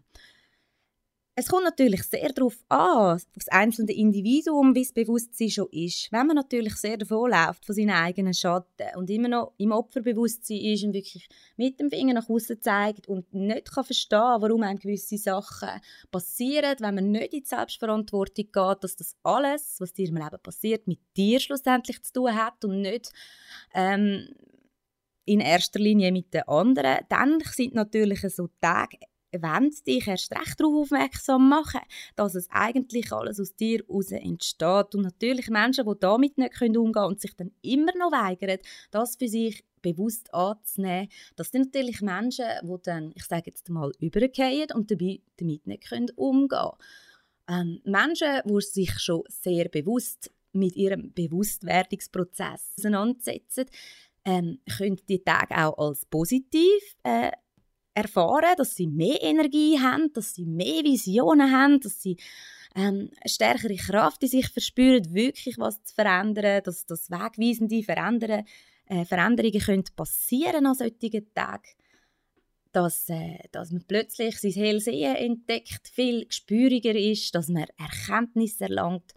es 1.39 1.49
kommt 1.49 1.65
natürlich 1.65 2.03
sehr 2.05 2.33
darauf 2.33 2.57
an, 2.71 3.17
auf 3.17 3.23
das 3.35 3.49
einzelne 3.49 3.93
Individuum, 3.93 4.75
wie 4.75 4.83
das 4.83 4.95
Bewusstsein 4.95 5.51
schon 5.51 5.69
ist. 5.71 6.11
Wenn 6.11 6.27
man 6.27 6.37
natürlich 6.37 6.77
sehr 6.77 6.97
davon 6.97 7.31
läuft, 7.31 7.67
von 7.67 7.75
seinen 7.75 7.91
eigenen 7.91 8.33
Schatten 8.33 8.97
und 8.97 9.11
immer 9.11 9.29
noch 9.29 9.53
im 9.59 9.71
Opferbewusstsein 9.71 10.57
ist 10.57 10.85
und 10.85 10.95
wirklich 10.95 11.29
mit 11.59 11.79
dem 11.79 11.91
Finger 11.91 12.15
nach 12.15 12.31
außen 12.31 12.63
zeigt 12.63 13.07
und 13.07 13.35
nicht 13.35 13.71
kann 13.71 13.85
verstehen, 13.85 14.41
warum 14.41 14.63
einem 14.63 14.79
gewisse 14.79 15.19
Sachen 15.19 15.69
passieren, 16.11 16.75
wenn 16.79 16.95
man 16.95 17.11
nicht 17.11 17.35
in 17.35 17.41
die 17.41 17.47
Selbstverantwortung 17.47 18.47
geht, 18.51 18.79
dass 18.85 18.97
das 18.97 19.15
alles, 19.23 19.77
was 19.79 19.93
dir 19.93 20.09
im 20.09 20.17
Leben 20.17 20.43
passiert, 20.43 20.87
mit 20.87 21.01
dir 21.19 21.39
schlussendlich 21.39 22.03
zu 22.03 22.15
tun 22.15 22.35
hat 22.35 22.65
und 22.65 22.81
nicht 22.81 23.13
ähm, 23.75 24.27
in 25.27 25.41
erster 25.41 25.79
Linie 25.81 26.11
mit 26.13 26.33
den 26.33 26.43
anderen, 26.49 26.99
dann 27.09 27.41
sind 27.41 27.75
natürlich 27.75 28.21
so 28.21 28.49
Tage 28.61 28.99
wollen 29.43 29.71
dich 29.87 30.07
erst 30.07 30.33
recht 30.33 30.59
darauf 30.59 30.83
aufmerksam 30.83 31.49
machen, 31.49 31.81
dass 32.15 32.35
es 32.35 32.49
eigentlich 32.51 33.13
alles 33.13 33.41
aus 33.41 33.55
dir 33.55 33.83
heraus 33.87 34.11
entsteht. 34.11 34.95
Und 34.95 35.03
natürlich 35.03 35.49
Menschen, 35.49 35.85
die 35.87 36.01
damit 36.01 36.39
nicht 36.39 36.61
umgehen 36.63 36.93
können 36.93 37.07
und 37.07 37.21
sich 37.21 37.35
dann 37.35 37.53
immer 37.63 37.93
noch 37.99 38.13
weigern, 38.13 38.59
das 38.91 39.17
für 39.17 39.29
sich 39.29 39.65
bewusst 39.83 40.33
anzunehmen, 40.33 41.09
das 41.37 41.51
sind 41.51 41.67
natürlich 41.67 42.01
Menschen, 42.01 42.47
die 42.63 42.83
dann, 42.83 43.13
ich 43.15 43.25
sage 43.25 43.45
jetzt 43.47 43.69
mal, 43.69 43.93
übergehen 44.01 44.69
und 44.75 44.91
dabei, 44.91 45.21
damit 45.37 45.67
nicht 45.67 45.93
umgehen 46.17 46.49
können. 46.49 46.71
Ähm, 47.49 47.81
Menschen, 47.85 48.41
die 48.45 48.61
sich 48.61 48.99
schon 48.99 49.23
sehr 49.29 49.69
bewusst 49.69 50.31
mit 50.53 50.75
ihrem 50.75 51.13
Bewusstwerdungsprozess 51.13 52.75
auseinandersetzen, 52.79 53.67
ähm, 54.27 54.59
können 54.77 55.01
die 55.09 55.23
Tage 55.23 55.57
auch 55.57 55.79
als 55.79 56.05
positiv 56.05 56.83
äh, 57.05 57.31
erfahren, 57.95 58.55
dass 58.59 58.75
sie 58.75 58.89
mehr 58.89 59.23
Energie 59.23 59.79
haben, 59.81 60.13
dass 60.13 60.35
sie 60.35 60.45
mehr 60.45 60.85
Visionen 60.85 61.51
haben, 61.51 61.81
dass 61.81 62.03
sie 62.03 62.19
ähm, 62.75 63.11
stärkere 63.25 63.77
Kraft 63.77 64.23
in 64.23 64.29
sich 64.29 64.49
verspüren, 64.49 65.15
wirklich 65.15 65.59
was 65.59 65.83
zu 65.83 65.95
verändern, 65.95 66.63
dass 66.63 66.85
das 66.85 67.11
wegweisende 67.11 67.83
Verändern, 67.83 68.45
äh, 68.87 69.05
Veränderungen 69.07 69.61
können 69.61 69.85
passieren 69.95 70.67
an 70.67 70.75
solchen 70.75 71.33
Tagen. 71.33 71.71
Dass, 72.73 73.09
äh, 73.09 73.39
dass 73.53 73.71
man 73.71 73.85
plötzlich 73.89 74.39
sein 74.39 74.53
Hellsehen 74.53 75.17
entdeckt, 75.17 75.89
viel 75.89 76.27
gespüriger 76.27 76.95
ist, 76.95 77.35
dass 77.35 77.49
man 77.49 77.65
Erkenntnisse 77.79 78.65
erlangt 78.65 79.15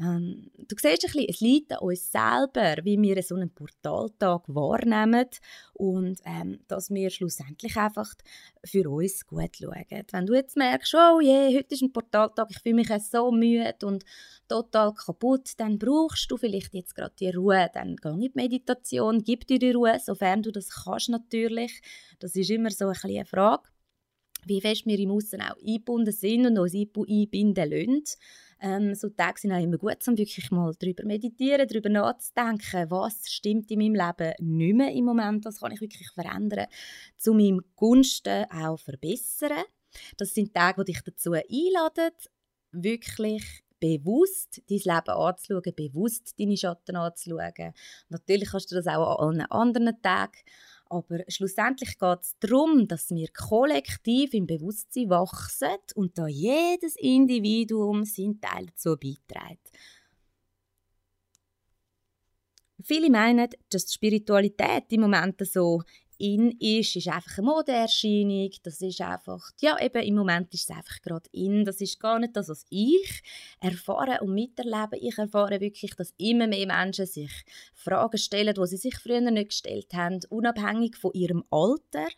ähm, 0.00 0.50
du 0.56 0.76
siehst 0.76 1.04
ein 1.04 1.12
bisschen, 1.12 1.26
es 1.28 1.40
liegt 1.40 1.72
an 1.72 1.78
uns 1.78 2.10
selber, 2.10 2.76
wie 2.84 3.00
wir 3.00 3.22
so 3.22 3.34
einen 3.34 3.50
Portaltag 3.50 4.42
wahrnehmen 4.46 5.26
und 5.74 6.20
ähm, 6.24 6.60
dass 6.68 6.90
wir 6.90 7.10
schlussendlich 7.10 7.76
einfach 7.76 8.12
für 8.64 8.88
uns 8.88 9.26
gut 9.26 9.56
schauen. 9.56 10.04
Wenn 10.10 10.26
du 10.26 10.34
jetzt 10.34 10.56
merkst, 10.56 10.94
oh 10.94 11.20
je, 11.20 11.56
heute 11.56 11.74
ist 11.74 11.82
ein 11.82 11.92
Portaltag, 11.92 12.48
ich 12.50 12.60
fühle 12.60 12.76
mich 12.76 12.88
so 13.10 13.30
müde 13.32 13.74
und 13.84 14.04
total 14.48 14.94
kaputt, 14.94 15.52
dann 15.56 15.78
brauchst 15.78 16.30
du 16.30 16.36
vielleicht 16.36 16.74
jetzt 16.74 16.94
gerade 16.94 17.14
die 17.18 17.30
Ruhe. 17.30 17.68
Dann 17.74 17.96
geh 17.96 18.08
in 18.08 18.20
die 18.20 18.32
Meditation, 18.34 19.22
gib 19.22 19.46
dir 19.46 19.58
die 19.58 19.72
Ruhe, 19.72 19.98
sofern 19.98 20.42
du 20.42 20.50
das 20.50 20.70
kannst 20.70 21.08
natürlich. 21.08 21.80
Das 22.18 22.36
ist 22.36 22.50
immer 22.50 22.70
so 22.70 22.86
ein 22.86 22.92
bisschen 22.92 23.10
eine 23.10 23.24
Frage 23.24 23.68
wie 24.44 24.60
fest 24.60 24.86
wir 24.86 24.98
im 24.98 25.10
Aussen 25.10 25.42
auch 25.42 25.56
eingebunden 25.56 26.12
sind 26.12 26.46
und 26.46 26.58
uns 26.58 26.74
einbinden 26.74 27.70
lassen. 27.70 28.04
Ähm, 28.60 28.94
so 28.94 29.08
Tage 29.08 29.40
sind 29.40 29.52
auch 29.52 29.62
immer 29.62 29.78
gut, 29.78 29.96
um 30.08 30.18
wirklich 30.18 30.50
mal 30.50 30.72
darüber 30.78 31.04
meditieren, 31.04 31.68
darüber 31.68 31.88
nachzudenken, 31.88 32.90
was 32.90 33.30
stimmt 33.30 33.70
in 33.70 33.78
meinem 33.78 33.94
Leben 33.94 34.34
nicht 34.38 34.76
mehr 34.76 34.92
im 34.92 35.04
Moment, 35.04 35.44
was 35.44 35.60
kann 35.60 35.72
ich 35.72 35.80
wirklich 35.80 36.10
verändern, 36.10 36.66
zu 37.16 37.34
meinem 37.34 37.60
Gunsten 37.76 38.44
auch 38.50 38.78
verbessern. 38.78 39.64
Das 40.16 40.34
sind 40.34 40.54
Tage, 40.54 40.84
die 40.84 40.92
dich 40.92 41.02
dazu 41.02 41.32
einladen, 41.32 42.10
wirklich 42.72 43.62
bewusst 43.80 44.60
dein 44.68 44.78
Leben 44.78 45.10
anzuschauen, 45.10 45.74
bewusst 45.76 46.34
deine 46.38 46.56
Schatten 46.56 46.96
anzuschauen. 46.96 47.72
Natürlich 48.08 48.50
kannst 48.50 48.72
du 48.72 48.76
das 48.76 48.86
auch 48.86 49.18
an 49.20 49.40
allen 49.40 49.50
anderen 49.50 50.02
Tagen 50.02 50.38
aber 50.90 51.20
schlussendlich 51.28 51.98
geht 51.98 52.20
es 52.20 52.36
darum, 52.40 52.88
dass 52.88 53.10
wir 53.10 53.28
kollektiv 53.28 54.34
im 54.34 54.46
Bewusstsein 54.46 55.10
wachsen 55.10 55.76
und 55.94 56.16
da 56.16 56.26
jedes 56.26 56.96
Individuum 56.96 58.04
seinen 58.04 58.40
Teil 58.40 58.66
dazu 58.66 58.96
beiträgt. 58.96 59.70
Viele 62.82 63.10
meinen, 63.10 63.48
dass 63.70 63.86
die 63.86 63.92
Spiritualität 63.92 64.84
im 64.90 65.02
Moment 65.02 65.40
so 65.46 65.82
in 66.18 66.50
ist, 66.58 66.96
ist 66.96 67.08
einfach 67.08 67.38
eine 67.38 67.46
Modeerscheinung. 67.46 68.50
Das 68.64 68.80
ist 68.80 69.00
einfach, 69.00 69.50
ja, 69.60 69.80
eben 69.80 70.02
im 70.02 70.16
Moment 70.16 70.52
ist 70.52 70.68
es 70.68 70.76
einfach 70.76 71.00
gerade 71.00 71.28
in. 71.32 71.64
Das 71.64 71.80
ist 71.80 72.00
gar 72.00 72.18
nicht 72.18 72.36
das, 72.36 72.48
was 72.48 72.66
ich 72.70 73.22
erfahre 73.60 74.20
und 74.20 74.34
miterlebe. 74.34 74.98
Ich 75.00 75.16
erfahre 75.16 75.60
wirklich, 75.60 75.94
dass 75.94 76.12
immer 76.18 76.48
mehr 76.48 76.66
Menschen 76.66 77.06
sich 77.06 77.30
Fragen 77.74 78.18
stellen, 78.18 78.54
die 78.54 78.66
sie 78.66 78.76
sich 78.76 78.96
früher 78.96 79.20
nicht 79.20 79.50
gestellt 79.50 79.94
haben, 79.94 80.20
unabhängig 80.28 80.96
von 80.96 81.12
ihrem 81.12 81.44
Alter 81.50 82.08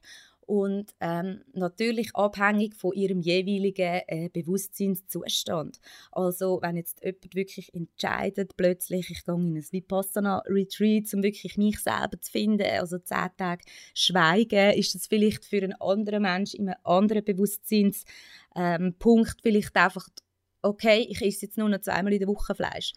und 0.51 0.97
ähm, 0.99 1.45
natürlich 1.53 2.17
abhängig 2.17 2.75
von 2.75 2.93
ihrem 2.93 3.21
jeweiligen 3.21 4.01
äh, 4.09 4.29
Bewusstseinszustand. 4.33 5.79
Also 6.11 6.59
wenn 6.61 6.77
jetzt 6.77 7.05
jemand 7.05 7.37
wirklich 7.37 7.73
entscheidet, 7.73 8.57
plötzlich, 8.57 9.11
ich 9.11 9.25
gehe 9.25 9.37
in 9.37 9.57
ein 9.57 9.65
Vipassana-Retreat, 9.71 11.15
um 11.15 11.23
wirklich 11.23 11.57
mich 11.57 11.79
selber 11.79 12.21
zu 12.21 12.33
finden, 12.33 12.67
also 12.67 12.99
zehn 12.99 13.29
Tage 13.37 13.65
Schweigen, 13.95 14.77
ist 14.77 14.93
das 14.97 15.07
vielleicht 15.07 15.45
für 15.45 15.63
einen 15.63 15.81
anderen 15.81 16.23
Menschen 16.23 16.59
in 16.59 16.69
einem 16.71 16.81
anderen 16.83 17.25
Bewusstseinspunkt 17.25 18.09
ähm, 18.57 19.41
vielleicht 19.41 19.77
einfach, 19.77 20.09
okay, 20.63 21.07
ich 21.09 21.23
esse 21.23 21.47
jetzt 21.47 21.59
nur 21.59 21.69
noch 21.69 21.81
zweimal 21.81 22.13
in 22.13 22.19
der 22.19 22.29
Woche 22.29 22.57
Fleisch. 22.57 22.93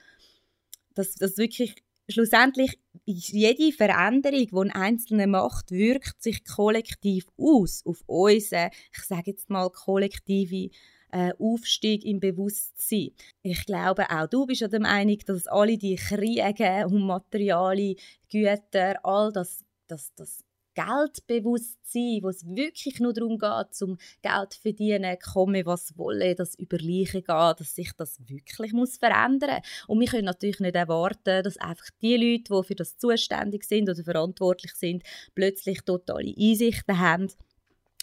Dass, 0.95 1.13
dass 1.13 1.37
wirklich 1.37 1.75
schlussendlich 2.09 2.79
jede 3.05 3.71
Veränderung, 3.71 4.47
die 4.47 4.55
ein 4.55 4.71
Einzelner 4.71 5.27
macht, 5.27 5.71
wirkt 5.71 6.21
sich 6.21 6.43
kollektiv 6.45 7.27
aus 7.37 7.81
auf 7.85 8.03
unsere, 8.05 8.69
ich 8.95 9.03
sage 9.03 9.31
jetzt 9.31 9.49
mal, 9.49 9.69
kollektive 9.69 10.69
äh, 11.11 11.31
Aufstieg 11.37 12.05
im 12.05 12.19
Bewusstsein. 12.19 13.11
Ich 13.43 13.65
glaube, 13.65 14.09
auch 14.09 14.27
du 14.27 14.45
bist 14.45 14.61
ja 14.61 14.67
der 14.67 14.81
Meinung, 14.81 15.19
dass 15.25 15.47
alle 15.47 15.77
die 15.77 15.95
Kriege 15.95 16.87
und 16.87 17.05
materiale 17.05 17.95
Güter, 18.29 18.95
all 19.03 19.31
das, 19.31 19.63
das, 19.87 20.13
das 20.15 20.43
Geldbewusstsein, 20.73 22.19
wo 22.21 22.29
es 22.29 22.45
wirklich 22.45 22.99
nur 22.99 23.13
darum 23.13 23.37
geht, 23.37 23.73
zum 23.73 23.97
Geld 24.21 24.53
verdienen, 24.53 25.17
komme 25.19 25.65
was 25.65 25.97
wolle, 25.97 26.35
das 26.35 26.55
Überleichen 26.55 27.21
geht, 27.21 27.59
dass 27.59 27.75
sich 27.75 27.91
das 27.97 28.19
wirklich 28.27 28.73
muss 28.73 28.97
verändern 28.97 29.61
Und 29.87 29.99
wir 29.99 30.07
können 30.07 30.25
natürlich 30.25 30.59
nicht 30.59 30.75
erwarten, 30.75 31.43
dass 31.43 31.57
einfach 31.57 31.89
die 32.01 32.17
Leute, 32.17 32.53
die 32.53 32.67
für 32.67 32.75
das 32.75 32.97
zuständig 32.97 33.63
sind 33.63 33.89
oder 33.89 34.03
verantwortlich 34.03 34.73
sind, 34.73 35.03
plötzlich 35.35 35.81
totale 35.81 36.33
Einsichten 36.37 36.99
haben. 36.99 37.27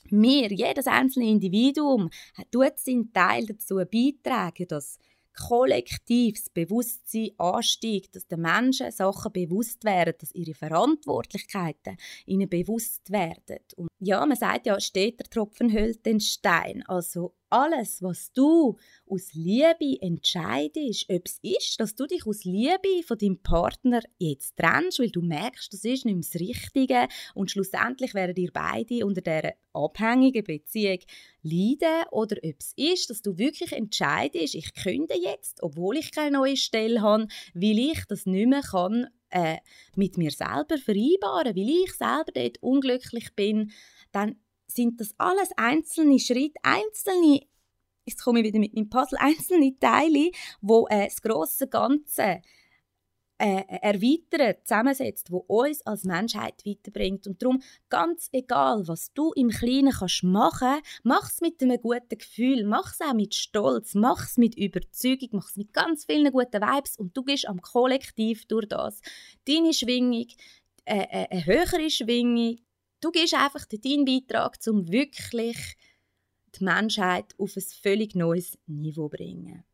Wir, 0.08 0.50
jedes 0.50 0.86
einzelne 0.86 1.28
Individuum, 1.28 2.10
tut 2.50 2.78
seinen 2.78 3.12
Teil 3.12 3.46
dazu 3.46 3.76
beitragen, 3.76 4.66
dass 4.66 4.98
kollektives 5.34 6.50
Bewusstsein 6.50 7.30
ansteigt, 7.38 8.16
dass 8.16 8.26
den 8.26 8.40
Menschen 8.40 8.90
Sachen 8.90 9.32
bewusst 9.32 9.84
werden, 9.84 10.14
dass 10.18 10.34
ihre 10.34 10.54
Verantwortlichkeiten 10.54 11.96
ihnen 12.26 12.48
bewusst 12.48 13.10
werden. 13.10 13.58
Und 13.76 13.89
ja, 14.00 14.24
man 14.24 14.36
sagt 14.36 14.66
ja, 14.66 14.80
steht 14.80 15.20
der 15.20 15.28
Tropfen 15.28 15.70
hüllt 15.70 16.06
den 16.06 16.20
Stein. 16.20 16.82
Also 16.86 17.34
alles, 17.50 18.00
was 18.02 18.32
du 18.32 18.78
aus 19.06 19.34
Liebe 19.34 20.00
entscheidest, 20.00 21.06
ob 21.10 21.26
es 21.26 21.38
ist, 21.42 21.80
dass 21.80 21.94
du 21.96 22.06
dich 22.06 22.26
aus 22.26 22.44
Liebe 22.44 23.02
von 23.04 23.18
deinem 23.18 23.42
Partner 23.42 24.00
jetzt 24.18 24.56
trennst, 24.56 25.00
weil 25.00 25.10
du 25.10 25.20
merkst, 25.20 25.72
das 25.72 25.84
ist 25.84 26.06
nicht 26.06 26.32
das 26.32 26.40
Richtige 26.40 27.08
und 27.34 27.50
schlussendlich 27.50 28.14
werden 28.14 28.36
ihr 28.36 28.50
beide 28.52 29.04
unter 29.04 29.20
dieser 29.20 29.54
abhängigen 29.72 30.44
Beziehung 30.44 31.00
leiden 31.42 32.06
oder 32.10 32.36
ob 32.42 32.56
es 32.58 32.72
ist, 32.76 33.10
dass 33.10 33.22
du 33.22 33.36
wirklich 33.36 33.72
entscheidest, 33.72 34.54
ich 34.54 34.72
könnte 34.74 35.18
jetzt, 35.18 35.62
obwohl 35.62 35.98
ich 35.98 36.12
keine 36.12 36.38
neue 36.38 36.56
Stelle 36.56 37.02
habe, 37.02 37.28
weil 37.52 37.78
ich 37.78 38.04
das 38.08 38.26
nicht 38.26 38.48
mehr 38.48 38.62
kann, 38.62 39.08
äh, 39.30 39.58
mit 39.96 40.16
mir 40.16 40.30
selber 40.30 40.78
vereinbaren, 40.78 41.56
weil 41.56 41.68
ich 41.68 41.92
selber 41.92 42.32
dort 42.34 42.62
unglücklich 42.62 43.34
bin, 43.34 43.72
dann 44.12 44.36
sind 44.66 45.00
das 45.00 45.14
alles 45.18 45.50
einzelne 45.56 46.18
Schritte, 46.18 46.60
einzelne, 46.62 47.42
jetzt 48.04 48.22
komme 48.22 48.40
ich 48.40 48.46
wieder 48.46 48.58
mit 48.58 48.74
meinem 48.74 48.90
Puzzle, 48.90 49.18
einzelne 49.20 49.78
Teile, 49.78 50.30
wo 50.60 50.86
äh, 50.88 51.06
das 51.06 51.22
große 51.22 51.68
Ganze 51.68 52.42
äh, 53.40 53.64
erweitert, 53.80 54.66
zusammensetzt, 54.66 55.30
wo 55.30 55.38
uns 55.38 55.84
als 55.86 56.04
Menschheit 56.04 56.62
weiterbringt. 56.66 57.26
Und 57.26 57.42
darum, 57.42 57.62
ganz 57.88 58.28
egal, 58.32 58.86
was 58.86 59.12
du 59.14 59.32
im 59.32 59.48
Kleinen 59.50 59.92
kannst 59.92 60.22
machen, 60.22 60.80
mach 61.02 61.28
es 61.30 61.40
mit 61.40 61.62
einem 61.62 61.80
guten 61.80 62.18
Gefühl, 62.18 62.64
mach 62.64 62.92
es 62.92 63.00
auch 63.00 63.14
mit 63.14 63.34
Stolz, 63.34 63.94
mach 63.94 64.26
es 64.26 64.36
mit 64.36 64.56
Überzeugung, 64.56 65.30
mach 65.32 65.48
es 65.48 65.56
mit 65.56 65.72
ganz 65.72 66.04
vielen 66.04 66.32
guten 66.32 66.60
Vibes 66.60 66.96
und 66.96 67.16
du 67.16 67.24
gehst 67.24 67.48
am 67.48 67.60
Kollektiv 67.60 68.44
durch 68.46 68.68
das. 68.68 69.00
Deine 69.48 69.72
Schwingung, 69.72 70.26
äh, 70.84 71.06
äh, 71.10 71.26
eine 71.30 71.46
höhere 71.46 71.90
Schwingung, 71.90 72.58
Du 73.02 73.10
gibst 73.10 73.32
einfach 73.32 73.64
deinen 73.64 74.04
Beitrag, 74.04 74.58
um 74.66 74.92
wirklich 74.92 75.56
die 76.54 76.64
Menschheit 76.64 77.34
auf 77.38 77.56
ein 77.56 77.62
völlig 77.62 78.14
neues 78.14 78.58
Niveau 78.66 79.08
zu 79.08 79.16
bringen. 79.16 79.64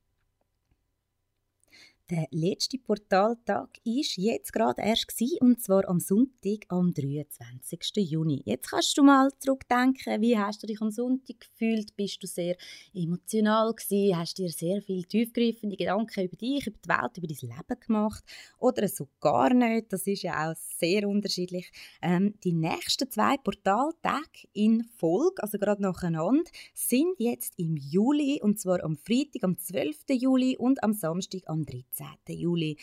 Der 2.08 2.28
letzte 2.30 2.78
Portaltag 2.78 3.80
ist 3.82 4.16
jetzt 4.16 4.52
gerade 4.52 4.80
erst 4.80 5.08
gewesen, 5.08 5.38
und 5.40 5.60
zwar 5.60 5.88
am 5.88 5.98
Sonntag, 5.98 6.64
am 6.68 6.94
23. 6.94 7.80
Juni. 7.96 8.42
Jetzt 8.44 8.70
kannst 8.70 8.96
du 8.96 9.02
mal 9.02 9.28
zurückdenken, 9.40 10.22
wie 10.22 10.38
hast 10.38 10.62
du 10.62 10.68
dich 10.68 10.80
am 10.80 10.92
Sonntag 10.92 11.40
gefühlt? 11.40 11.96
Bist 11.96 12.22
du 12.22 12.28
sehr 12.28 12.54
emotional 12.94 13.74
gewesen? 13.74 14.16
Hast 14.16 14.38
dir 14.38 14.48
sehr 14.50 14.82
viel 14.82 15.02
tiefgreifende 15.02 15.76
Gedanken 15.76 16.26
über 16.26 16.36
dich, 16.36 16.68
über 16.68 16.78
die 16.78 16.88
Welt, 16.88 17.18
über 17.18 17.26
dein 17.26 17.56
Leben 17.56 17.80
gemacht? 17.80 18.22
Oder 18.60 18.86
so 18.86 19.08
gar 19.18 19.52
nicht? 19.52 19.92
Das 19.92 20.06
ist 20.06 20.22
ja 20.22 20.48
auch 20.48 20.54
sehr 20.78 21.08
unterschiedlich. 21.08 21.72
Ähm, 22.02 22.34
die 22.44 22.52
nächsten 22.52 23.10
zwei 23.10 23.36
Portaltage 23.36 24.46
in 24.52 24.84
Folge, 24.96 25.42
also 25.42 25.58
gerade 25.58 25.82
nacheinander, 25.82 26.48
sind 26.72 27.18
jetzt 27.18 27.54
im 27.56 27.76
Juli, 27.76 28.38
und 28.40 28.60
zwar 28.60 28.84
am 28.84 28.96
Freitag, 28.96 29.42
am 29.42 29.58
12. 29.58 30.04
Juli 30.10 30.56
und 30.56 30.84
am 30.84 30.92
Samstag, 30.92 31.40
am 31.46 31.64
13. 31.64 31.95
10. 31.96 32.38
Juli. 32.38 32.76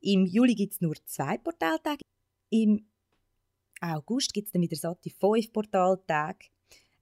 Im 0.00 0.26
Juli 0.26 0.54
gibt 0.54 0.74
es 0.74 0.80
nur 0.80 0.94
zwei 1.06 1.38
Portaltage. 1.38 2.02
Im 2.50 2.86
August 3.80 4.32
gibt 4.34 4.48
es 4.48 4.52
dann 4.52 4.62
wieder 4.62 4.76
satte 4.76 5.10
fünf 5.10 5.52
Portaltage. 5.52 6.48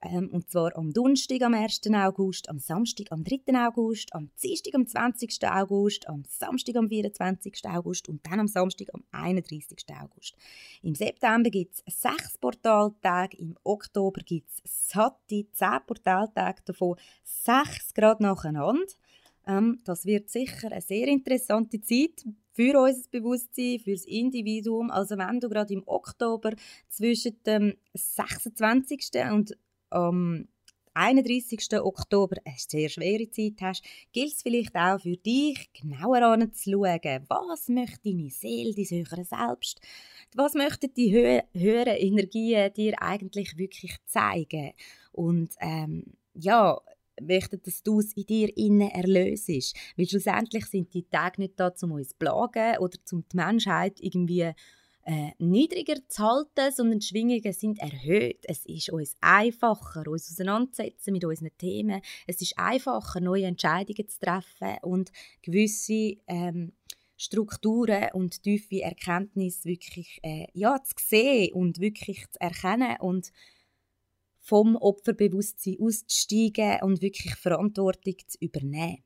Ähm, 0.03 0.29
und 0.31 0.51
zwar 0.51 0.77
am 0.77 0.93
Donnerstag 0.93 1.43
am 1.43 1.55
1. 1.55 1.81
August, 1.95 2.49
am 2.51 2.59
Samstag 2.59 3.11
am 3.11 3.25
3. 3.25 3.41
August, 3.67 4.13
am 4.15 4.31
Dienstag 4.43 4.75
am 4.75 4.87
20. 4.87 5.39
August, 5.45 6.07
am 6.09 6.23
Samstag 6.29 6.77
am 6.77 6.89
24. 6.89 7.65
August 7.65 8.09
und 8.09 8.25
dann 8.27 8.41
am 8.41 8.47
Samstag 8.47 8.89
am 8.93 9.03
31. 9.13 9.79
August. 10.01 10.35
Im 10.83 10.95
September 10.95 11.49
gibt 11.49 11.75
es 11.75 12.01
sechs 12.01 12.37
Portaltage, 12.39 13.39
im 13.39 13.57
Oktober 13.65 14.21
gibt 14.21 14.51
es 14.51 14.91
satte 14.91 15.47
zehn 15.51 15.81
Portaltage, 15.87 16.63
davon 16.67 16.97
sechs 17.25 17.95
gerade 17.95 18.23
nacheinander. 18.23 18.85
Ähm, 19.47 19.79
das 19.85 20.05
wird 20.05 20.31
sicher 20.31 20.73
eine 20.73 20.81
sehr 20.81 21.09
interessante 21.09 21.81
Zeit 21.81 22.25
für 22.53 22.81
unser 22.81 23.09
Bewusstsein, 23.11 23.79
für 23.79 23.93
das 23.93 24.05
Individuum. 24.05 24.91
Also 24.91 25.17
wenn 25.19 25.41
du 25.41 25.49
gerade 25.49 25.75
im 25.75 25.83
Oktober 25.87 26.53
zwischen 26.89 27.43
dem 27.45 27.75
26. 27.95 29.11
und 29.31 29.57
ähm, 29.93 30.49
31. 30.97 31.79
Oktober 31.79 32.37
eine 32.45 32.55
sehr 32.57 32.89
schwere 32.89 33.31
Zeit 33.31 33.61
hast, 33.61 33.85
gilt 34.13 34.33
es 34.33 34.43
vielleicht 34.43 34.75
auch 34.75 34.99
für 34.99 35.19
dich, 35.19 35.71
genauer 35.75 36.23
anzuschauen, 36.23 37.27
was 37.29 37.69
möchte 37.69 37.99
deine 38.03 38.31
Seele, 38.31 38.73
dein 38.75 39.05
höhere 39.05 39.25
Selbst, 39.25 39.79
was 40.35 40.55
möchten 40.55 40.95
die 40.95 41.13
hö 41.13 41.41
höheren 41.53 41.97
Energien 41.97 42.73
dir 42.73 42.95
eigentlich 43.03 43.59
wirklich 43.59 43.95
zeigen. 44.07 44.73
Und 45.13 45.55
ähm, 45.61 46.15
ja, 46.33 46.81
möchten, 47.21 47.61
dass 47.63 47.83
du 47.83 48.01
es 48.01 48.13
in 48.15 48.27
dir 48.27 48.57
innen 48.57 48.91
erlöst. 48.91 49.77
Weil 49.97 50.09
schlussendlich 50.09 50.67
sind 50.67 50.93
die 50.95 51.09
Tage 51.09 51.41
nicht 51.43 51.59
da, 51.59 51.73
um 51.83 51.93
uns 51.93 52.09
zu 52.09 52.17
plagen 52.19 52.79
oder 52.79 52.99
um 53.13 53.25
die 53.31 53.37
Menschheit 53.37 53.99
irgendwie 54.01 54.53
äh, 55.07 55.31
niedriger 55.39 55.97
zu 56.09 56.23
halten, 56.23 56.75
sondern 56.75 56.99
die 56.99 57.07
Schwingungen 57.07 57.53
sind 57.53 57.79
erhöht. 57.79 58.41
Es 58.43 58.67
ist 58.67 58.91
uns 58.91 59.15
einfacher, 59.21 60.07
uns 60.09 60.31
auseinanderzusetzen 60.31 61.13
mit 61.13 61.25
unseren 61.25 61.57
Themen. 61.59 62.03
Es 62.27 62.43
ist 62.43 62.59
einfacher, 62.59 63.21
neue 63.21 63.47
Entscheidungen 63.47 64.09
zu 64.09 64.19
treffen 64.19 64.79
und 64.83 65.13
gewisse 65.43 66.17
ähm, 66.27 66.73
Strukturen 67.17 68.09
und 68.13 68.43
tiefe 68.43 68.83
Erkenntnisse 68.83 69.65
wirklich 69.65 70.19
äh, 70.23 70.49
ja, 70.53 70.83
zu 70.83 70.95
sehen 70.99 71.55
und 71.55 71.81
wirklich 71.81 72.29
zu 72.31 72.41
erkennen 72.41 72.97
und 73.01 73.33
vom 74.47 74.77
Opferbewusstsein 74.77 75.77
auszusteigen 75.81 76.79
und 76.83 77.03
wirklich 77.03 77.35
Verantwortung 77.35 78.15
zu 78.29 78.39
übernehmen. 78.41 79.03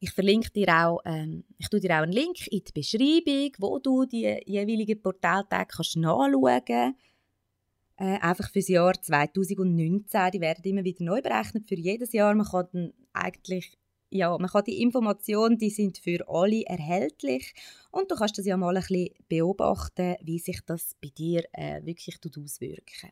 Ich 0.00 0.12
verlinke 0.12 0.50
dir 0.50 0.68
auch, 0.68 1.00
ähm, 1.04 1.44
ich 1.58 1.68
tue 1.68 1.80
dir 1.80 1.90
auch 1.90 2.02
einen 2.04 2.12
Link 2.12 2.46
in 2.46 2.62
die 2.64 2.72
Beschreibung, 2.72 3.52
wo 3.58 3.78
du 3.78 4.06
die 4.06 4.40
jeweiligen 4.46 5.02
Portaltage 5.02 5.74
kannst 5.76 5.96
nachschauen 5.96 6.62
kannst. 6.64 6.98
Äh, 7.96 8.18
einfach 8.20 8.50
für 8.50 8.60
das 8.60 8.68
Jahr 8.68 8.94
2019. 8.94 10.30
Die 10.32 10.40
werden 10.40 10.64
immer 10.64 10.84
wieder 10.84 11.04
neu 11.04 11.20
berechnet 11.20 11.68
für 11.68 11.74
jedes 11.74 12.12
Jahr. 12.12 12.34
Man 12.34 12.46
kann 12.46 12.68
dann 12.72 12.92
eigentlich 13.12 13.76
ja, 14.10 14.30
man 14.38 14.48
kann 14.48 14.64
die 14.64 14.80
Informationen, 14.80 15.58
die 15.58 15.68
sind 15.68 15.98
für 15.98 16.26
alle 16.28 16.64
erhältlich 16.64 17.52
und 17.90 18.10
du 18.10 18.14
kannst 18.14 18.38
das 18.38 18.46
ja 18.46 18.56
mal 18.56 18.74
ein 18.74 18.80
bisschen 18.80 19.10
beobachten, 19.28 20.16
wie 20.22 20.38
sich 20.38 20.60
das 20.64 20.96
bei 21.02 21.08
dir 21.08 21.44
äh, 21.52 21.84
wirklich 21.84 22.18
auswirken 22.24 23.10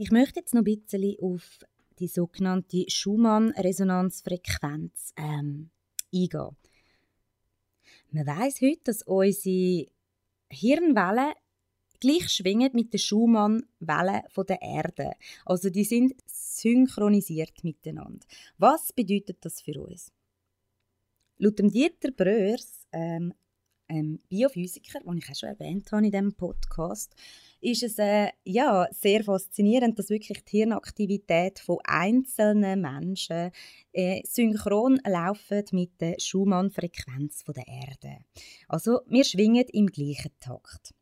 ich 0.00 0.10
möchte 0.10 0.40
jetzt 0.40 0.54
noch 0.54 0.62
ein 0.62 0.64
bisschen 0.64 1.14
auf 1.20 1.60
die 1.98 2.08
sogenannte 2.08 2.86
Schumann-Resonanzfrequenz 2.88 5.12
ähm, 5.18 5.68
eingehen. 6.10 6.56
Man 8.10 8.26
weiß 8.26 8.62
heute, 8.62 8.80
dass 8.84 9.02
unsere 9.02 9.88
Hirnwellen 10.48 11.34
gleich 12.00 12.30
schwingen 12.30 12.70
mit 12.72 12.94
den 12.94 12.98
Schumann-Wellen 12.98 14.22
der 14.48 14.62
Erde. 14.62 15.12
Also 15.44 15.68
die 15.68 15.84
sind 15.84 16.14
synchronisiert 16.24 17.62
miteinander. 17.62 18.26
Was 18.56 18.94
bedeutet 18.94 19.36
das 19.42 19.60
für 19.60 19.82
uns? 19.82 20.10
Laut 21.36 21.58
dem 21.58 21.70
Dieter 21.70 22.10
Bröers, 22.10 22.86
ähm, 22.92 23.34
einem 23.86 24.18
Biophysiker, 24.30 25.00
den 25.00 25.18
ich 25.18 25.28
auch 25.28 25.34
schon 25.34 25.50
erwähnt 25.50 25.92
habe 25.92 26.06
in 26.06 26.10
diesem 26.10 26.32
Podcast, 26.32 27.14
ist 27.60 27.82
es 27.82 27.98
äh, 27.98 28.28
ja, 28.44 28.86
sehr 28.90 29.22
faszinierend, 29.24 29.98
dass 29.98 30.10
wirklich 30.10 30.44
die 30.44 30.58
Hirnaktivität 30.58 31.58
von 31.58 31.78
einzelnen 31.84 32.80
Menschen 32.80 33.50
äh, 33.92 34.22
synchron 34.24 35.00
laufen 35.06 35.64
mit 35.72 36.00
der 36.00 36.16
Schumann-Frequenz 36.18 37.44
der 37.44 37.66
Erde. 37.66 38.24
Also 38.68 39.00
wir 39.06 39.24
schwingen 39.24 39.66
im 39.72 39.86
gleichen 39.86 40.32
Takt. 40.40 40.94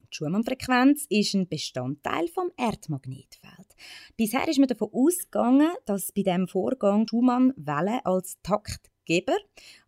Die 0.00 0.16
Schumann-Frequenz 0.16 1.06
ist 1.08 1.34
ein 1.34 1.48
Bestandteil 1.48 2.28
vom 2.28 2.50
Erdmagnetfeld. 2.56 3.74
Bisher 4.16 4.48
ist 4.48 4.58
man 4.58 4.68
davon 4.68 4.90
ausgegangen, 4.92 5.70
dass 5.84 6.12
bei 6.12 6.22
dem 6.22 6.48
Vorgang 6.48 7.06
Schumann-Wellen 7.08 8.00
als 8.04 8.38
Taktgeber 9.06 9.36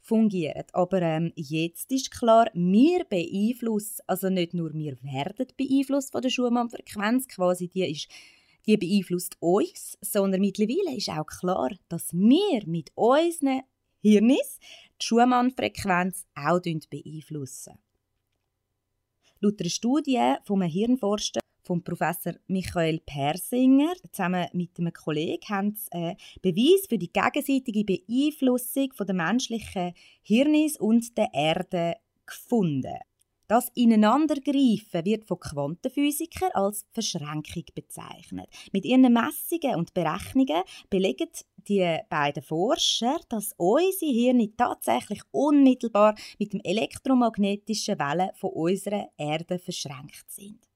fungieren. 0.01 0.65
Aber 0.73 1.03
ähm, 1.03 1.33
jetzt 1.37 1.91
ist 1.93 2.11
klar, 2.11 2.51
wir 2.55 3.05
beeinflussen, 3.05 4.03
also 4.07 4.31
nicht 4.31 4.55
nur 4.55 4.73
wir 4.73 4.97
werden 5.03 5.47
beeinflusst 5.57 6.13
von 6.13 6.23
der 6.23 6.31
Schumann-Frequenz, 6.31 7.29
quasi 7.29 7.69
die 7.69 7.91
ist 7.91 8.09
die 8.67 8.77
beeinflusst 8.77 9.37
uns, 9.41 9.97
sondern 10.03 10.43
mittlerweile 10.43 10.95
ist 10.97 11.09
auch 11.09 11.25
klar, 11.25 11.71
dass 11.89 12.13
wir 12.13 12.67
mit 12.67 12.91
unseren 12.95 13.63
Hirnis 14.03 14.59
die 15.01 15.07
Schumann-Frequenz 15.07 16.27
auch 16.35 16.61
beeinflussen. 16.61 17.79
Laut 19.41 19.61
einer 19.61 19.71
Studie 19.71 20.35
vom 20.45 20.63
Hirnforscher 20.63 21.41
vom 21.69 21.85
Professor 21.85 22.33
Michael 22.47 23.01
Persinger 23.05 23.93
zusammen 24.11 24.47
mit 24.55 24.71
einem 24.79 24.93
Kollegen 24.93 25.49
haben 25.51 25.75
sie 25.77 25.91
äh, 25.93 26.17
Beweis 26.41 26.87
für 26.89 26.97
die 26.97 27.13
gegenseitige 27.13 27.85
Beeinflussung 27.85 28.91
von 28.95 29.07
der 29.07 29.15
menschlichen 29.15 29.93
Hirnis 30.23 30.79
und 30.79 31.17
der 31.19 31.29
Erde 31.35 31.97
gefunden. 32.25 32.97
Das 33.49 33.71
Ineinandergreifen 33.75 35.05
wird 35.05 35.27
von 35.27 35.41
Quantenphysikern 35.41 36.51
als 36.53 36.87
Verschränkung 36.91 37.65
bezeichnet. 37.75 38.49
Mit 38.73 38.85
ihren 38.85 39.13
Messungen 39.13 39.77
und 39.77 39.95
Berechnungen 39.95 40.63
belegen 40.91 41.29
die 41.67 41.99
beiden 42.09 42.43
Forscher, 42.43 43.19
dass 43.29 43.55
unsere 43.57 44.13
Hirne 44.13 44.55
tatsächlich 44.57 45.23
unmittelbar 45.31 46.15
mit 46.39 46.53
dem 46.53 46.61
elektromagnetischen 46.63 47.99
Wellen 47.99 48.31
von 48.35 48.51
unserer 48.51 49.09
Erde 49.17 49.59
verschränkt 49.59 50.31
sind. 50.31 50.68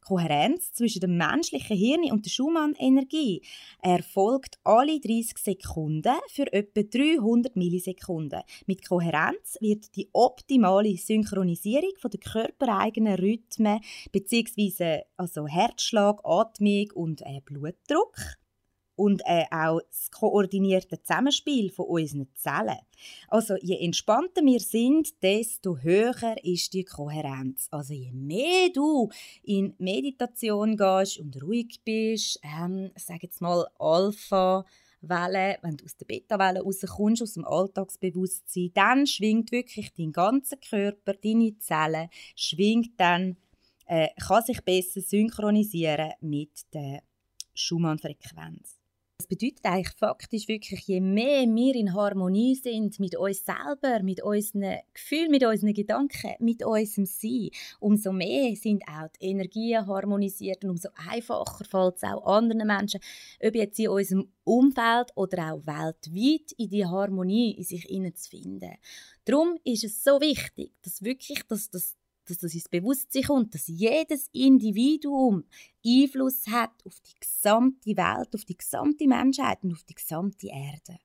Kohärenz 0.00 0.72
zwischen 0.72 1.00
dem 1.00 1.16
menschlichen 1.16 1.76
Hirn 1.76 2.12
und 2.12 2.24
der 2.26 2.30
Schumann-Energie 2.30 3.42
erfolgt 3.82 4.58
alle 4.64 4.98
30 5.00 5.38
Sekunden 5.38 6.16
für 6.28 6.52
etwa 6.52 6.82
300 6.82 7.56
Millisekunden. 7.56 8.42
Mit 8.66 8.86
Kohärenz 8.86 9.56
wird 9.60 9.94
die 9.96 10.08
optimale 10.12 10.96
Synchronisierung 10.96 11.92
von 11.98 12.10
der 12.10 12.20
körpereigenen 12.20 13.14
Rhythmen 13.14 13.80
bzw. 14.12 15.02
Also 15.16 15.46
Herzschlag, 15.46 16.20
Atmung 16.24 16.90
und 16.94 17.22
äh, 17.22 17.40
Blutdruck 17.44 18.16
und 19.00 19.22
äh, 19.24 19.46
auch 19.50 19.80
das 19.80 20.10
koordinierte 20.10 21.00
Zusammenspiel 21.00 21.70
von 21.70 21.86
unseren 21.86 22.28
Zellen. 22.34 22.80
Also 23.28 23.56
je 23.62 23.78
entspannter 23.82 24.42
wir 24.44 24.60
sind, 24.60 25.22
desto 25.22 25.78
höher 25.78 26.36
ist 26.42 26.74
die 26.74 26.84
Kohärenz. 26.84 27.66
Also 27.70 27.94
je 27.94 28.12
mehr 28.12 28.68
du 28.74 29.08
in 29.42 29.74
Meditation 29.78 30.76
gehst 30.76 31.18
und 31.18 31.42
ruhig 31.42 31.80
bist, 31.82 32.40
ähm, 32.42 32.90
sag 32.94 33.22
jetzt 33.22 33.40
mal 33.40 33.66
Alpha, 33.78 34.66
Welle, 35.00 35.56
wenn 35.62 35.78
du 35.78 35.86
aus 35.86 35.96
der 35.96 36.04
Beta-Welle 36.04 36.60
rauskommst, 36.60 37.22
aus 37.22 37.32
dem 37.32 37.46
Alltagsbewusstsein, 37.46 38.70
dann 38.74 39.06
schwingt 39.06 39.50
wirklich 39.50 39.94
dein 39.94 40.12
ganzer 40.12 40.58
Körper, 40.58 41.14
deine 41.14 41.56
Zellen, 41.58 42.10
schwingt 42.36 43.00
dann, 43.00 43.38
äh, 43.86 44.08
kann 44.20 44.44
sich 44.44 44.62
besser 44.62 45.00
synchronisieren 45.00 46.12
mit 46.20 46.70
der 46.74 47.02
Schumann-Frequenz. 47.54 48.79
Das 49.20 49.26
bedeutet 49.26 49.66
eigentlich 49.66 49.94
faktisch 49.98 50.48
wirklich, 50.48 50.80
je 50.86 50.98
mehr 50.98 51.42
wir 51.42 51.74
in 51.74 51.92
Harmonie 51.92 52.54
sind 52.54 52.98
mit 52.98 53.14
uns 53.18 53.44
selber, 53.44 54.02
mit 54.02 54.22
unseren 54.22 54.78
Gefühlen, 54.94 55.30
mit 55.30 55.44
unseren 55.44 55.74
Gedanken, 55.74 56.36
mit 56.38 56.64
unserem 56.64 57.04
Sein, 57.04 57.50
umso 57.80 58.12
mehr 58.12 58.56
sind 58.56 58.82
auch 58.88 59.08
die 59.20 59.26
Energien 59.26 59.86
harmonisiert 59.86 60.64
und 60.64 60.70
umso 60.70 60.88
einfacher 60.94 61.66
fällt 61.66 61.96
es 61.96 62.02
auch 62.02 62.24
anderen 62.24 62.66
Menschen, 62.66 63.00
ob 63.44 63.54
jetzt 63.54 63.78
in 63.78 63.90
unserem 63.90 64.32
Umfeld 64.44 65.10
oder 65.16 65.52
auch 65.52 65.66
weltweit, 65.66 66.52
in 66.56 66.70
die 66.70 66.86
Harmonie 66.86 67.56
in 67.58 67.64
sich 67.64 67.88
zu 68.14 68.30
finden. 68.30 68.72
Darum 69.26 69.58
ist 69.64 69.84
es 69.84 70.02
so 70.02 70.18
wichtig, 70.22 70.72
dass 70.80 71.02
wirklich 71.02 71.42
das, 71.46 71.68
das 71.68 71.94
dass 72.30 72.38
das 72.38 72.54
ins 72.54 72.68
Bewusstsein 72.68 73.24
kommt, 73.24 73.54
dass 73.54 73.66
jedes 73.66 74.28
Individuum 74.32 75.44
Einfluss 75.84 76.46
hat 76.48 76.72
auf 76.84 77.00
die 77.00 77.18
gesamte 77.18 77.96
Welt, 77.96 78.34
auf 78.34 78.44
die 78.44 78.56
gesamte 78.56 79.06
Menschheit 79.06 79.58
und 79.62 79.72
auf 79.72 79.84
die 79.84 79.94
gesamte 79.94 80.48
Erde. 80.48 80.98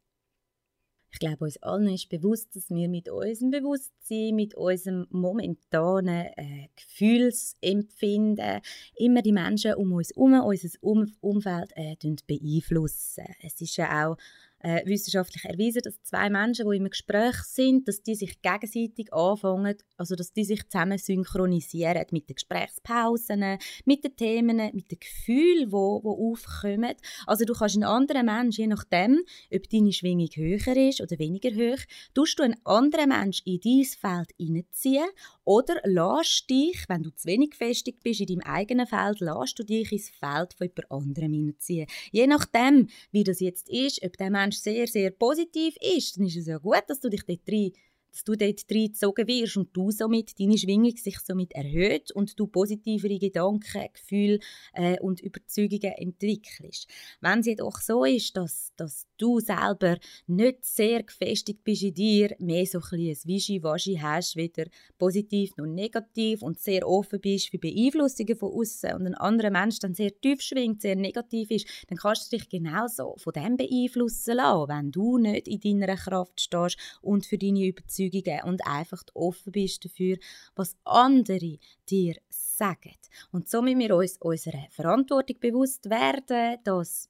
Ich 1.15 1.19
glaube, 1.19 1.45
uns 1.45 1.55
allen 1.63 1.87
ist 1.93 2.09
bewusst, 2.09 2.53
dass 2.57 2.69
wir 2.69 2.89
mit 2.89 3.07
unserem 3.07 3.49
Bewusstsein, 3.49 4.35
mit 4.35 4.53
unserem 4.55 5.07
momentanen 5.11 6.25
äh, 6.35 6.67
Gefühlsempfinden 6.75 8.59
immer 8.97 9.21
die 9.21 9.31
Menschen 9.31 9.75
um 9.75 9.93
uns 9.93 10.09
herum, 10.09 10.33
unser 10.43 10.69
um 10.81 11.15
Umfeld 11.21 11.71
äh, 11.77 11.95
beeinflussen. 12.27 13.23
Es 13.41 13.61
ist 13.61 13.77
ja 13.77 14.09
auch 14.09 14.17
äh, 14.59 14.85
wissenschaftlich 14.85 15.45
erwiesen, 15.45 15.81
dass 15.83 16.01
zwei 16.03 16.29
Menschen, 16.29 16.69
die 16.69 16.77
im 16.77 16.89
Gespräch 16.89 17.35
sind, 17.43 17.87
dass 17.87 18.01
die 18.01 18.15
sich 18.15 18.41
gegenseitig 18.41 19.13
anfangen, 19.13 19.75
also 19.97 20.15
dass 20.15 20.33
die 20.33 20.43
sich 20.43 20.67
zusammen 20.67 20.97
synchronisieren 20.97 22.05
mit 22.11 22.29
den 22.29 22.35
Gesprächspausen, 22.35 23.57
mit 23.85 24.03
den 24.03 24.15
Themen, 24.15 24.57
mit 24.73 24.91
den 24.91 24.99
Gefühlen, 24.99 25.71
wo, 25.71 26.03
wo 26.03 26.31
aufkommen. 26.31 26.95
Also 27.27 27.45
du 27.45 27.53
kannst 27.53 27.75
einen 27.75 27.83
anderen 27.83 28.25
Menschen, 28.25 28.61
je 28.61 28.67
nachdem, 28.67 29.21
ob 29.53 29.69
deine 29.69 29.93
Schwingung 29.93 30.29
höher 30.33 30.77
ist 30.89 31.01
oder 31.01 31.19
weniger 31.19 31.51
hoch, 31.51 31.81
tust 32.13 32.39
du 32.39 32.43
einen 32.43 32.55
anderen 32.65 33.09
Menschen 33.09 33.47
in 33.47 33.59
dein 33.59 33.85
Feld 33.85 34.31
hineinziehen 34.37 35.05
oder 35.45 35.79
lässt 35.83 36.49
dich, 36.49 36.83
wenn 36.87 37.03
du 37.03 37.11
zu 37.11 37.27
wenig 37.27 37.51
gefestigt 37.51 38.03
bist 38.03 38.19
in 38.19 38.27
deinem 38.27 38.41
eigenen 38.41 38.87
Feld, 38.87 39.19
lässt 39.19 39.57
du 39.57 39.63
dich 39.63 39.91
ins 39.91 40.09
Feld 40.09 40.53
von 40.53 40.67
jemand 40.67 40.91
anderem 40.91 41.33
hineinziehen. 41.33 41.87
Je 42.11 42.27
nachdem, 42.27 42.89
wie 43.11 43.23
das 43.23 43.39
jetzt 43.39 43.69
ist, 43.69 44.03
ob 44.03 44.17
der 44.17 44.31
Mensch 44.31 44.57
sehr, 44.57 44.87
sehr 44.87 45.11
positiv 45.11 45.75
ist, 45.79 46.17
dann 46.17 46.25
ist 46.25 46.35
es 46.35 46.47
ja 46.47 46.57
gut, 46.57 46.83
dass 46.87 46.99
du 46.99 47.09
dich 47.09 47.23
dort 47.25 47.47
rein 47.47 47.71
dass 48.15 48.23
du 48.23 48.35
dort 48.37 48.63
reingezogen 48.71 49.27
wirst 49.27 49.57
und 49.57 49.75
du 49.75 49.91
somit, 49.91 50.39
deine 50.39 50.57
Schwingung 50.57 50.95
sich 50.95 51.19
somit 51.19 51.51
erhöht 51.51 52.13
und 52.13 52.39
du 52.39 52.47
positivere 52.47 53.19
Gedanken, 53.19 53.89
Gefühle 53.93 54.39
äh, 54.73 54.97
und 55.01 55.19
Überzeugungen 55.19 55.91
entwickelst. 55.97 56.87
Wenn 57.19 57.39
es 57.39 57.47
jedoch 57.47 57.77
so 57.81 58.05
ist, 58.05 58.37
dass, 58.37 58.71
dass 58.77 59.05
du 59.17 59.41
selber 59.41 59.97
nicht 60.27 60.63
sehr 60.63 61.03
gefestigt 61.03 61.65
bist 61.65 61.83
in 61.83 61.93
dir, 61.93 62.35
mehr 62.39 62.65
so 62.65 62.79
ein, 62.79 62.99
ein 63.01 63.17
Wischiwaschi 63.25 63.99
hast, 64.01 64.37
weder 64.37 64.65
positiv 64.97 65.57
noch 65.57 65.65
negativ 65.65 66.41
und 66.41 66.57
sehr 66.57 66.87
offen 66.87 67.19
bist 67.19 67.49
für 67.49 67.59
Beeinflussungen 67.59 68.37
von 68.37 68.53
außen 68.53 68.93
und 68.93 69.07
ein 69.07 69.15
anderer 69.15 69.51
Mensch 69.51 69.79
dann 69.79 69.93
sehr 69.93 70.17
tief 70.21 70.41
schwingt, 70.41 70.81
sehr 70.81 70.95
negativ 70.95 71.51
ist, 71.51 71.67
dann 71.89 71.97
kannst 71.97 72.31
du 72.31 72.37
dich 72.37 72.47
genauso 72.47 73.15
von 73.17 73.33
dem 73.33 73.57
beeinflussen 73.57 74.35
lassen, 74.35 74.69
wenn 74.69 74.91
du 74.91 75.17
nicht 75.17 75.49
in 75.49 75.79
deiner 75.79 75.97
Kraft 75.97 76.39
stehst 76.39 76.77
und 77.01 77.25
für 77.25 77.37
deine 77.37 77.65
Überzeugungen 77.65 78.04
und 78.43 78.65
einfach 78.65 79.03
offen 79.13 79.51
bist 79.51 79.85
dafür, 79.85 80.17
was 80.55 80.75
andere 80.83 81.59
dir 81.89 82.15
sagen. 82.29 82.95
Und 83.31 83.49
so 83.49 83.61
müssen 83.61 83.79
wir 83.79 83.95
uns 83.95 84.17
unserer 84.19 84.67
Verantwortung 84.71 85.39
bewusst 85.39 85.89
werden, 85.89 86.57
dass 86.63 87.09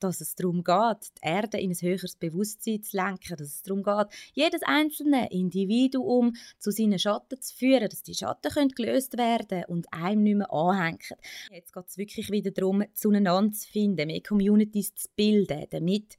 dass 0.00 0.20
es 0.20 0.34
darum 0.34 0.64
geht, 0.64 1.12
die 1.16 1.26
Erde 1.26 1.58
in 1.58 1.70
ein 1.70 1.80
höheres 1.80 2.16
Bewusstsein 2.16 2.82
zu 2.82 2.96
lenken, 2.96 3.36
dass 3.36 3.48
es 3.48 3.62
darum 3.62 3.82
geht, 3.82 4.06
jedes 4.32 4.62
einzelne 4.62 5.30
Individuum 5.30 6.34
zu 6.58 6.70
seinen 6.70 6.98
Schatten 6.98 7.40
zu 7.40 7.54
führen, 7.54 7.88
dass 7.88 8.02
die 8.02 8.14
Schatten 8.14 8.52
können 8.52 8.70
gelöst 8.70 9.18
werden 9.18 9.64
und 9.66 9.92
einem 9.92 10.22
nicht 10.22 10.36
mehr 10.36 10.52
anhängen. 10.52 10.98
Jetzt 11.52 11.72
geht 11.72 11.86
es 11.86 11.98
wirklich 11.98 12.30
wieder 12.30 12.50
darum, 12.50 12.84
zueinander 12.94 13.52
zu 13.52 13.68
finden, 13.68 14.06
mehr 14.06 14.22
Communities 14.22 14.94
zu 14.94 15.08
bilden, 15.16 15.66
damit 15.70 16.16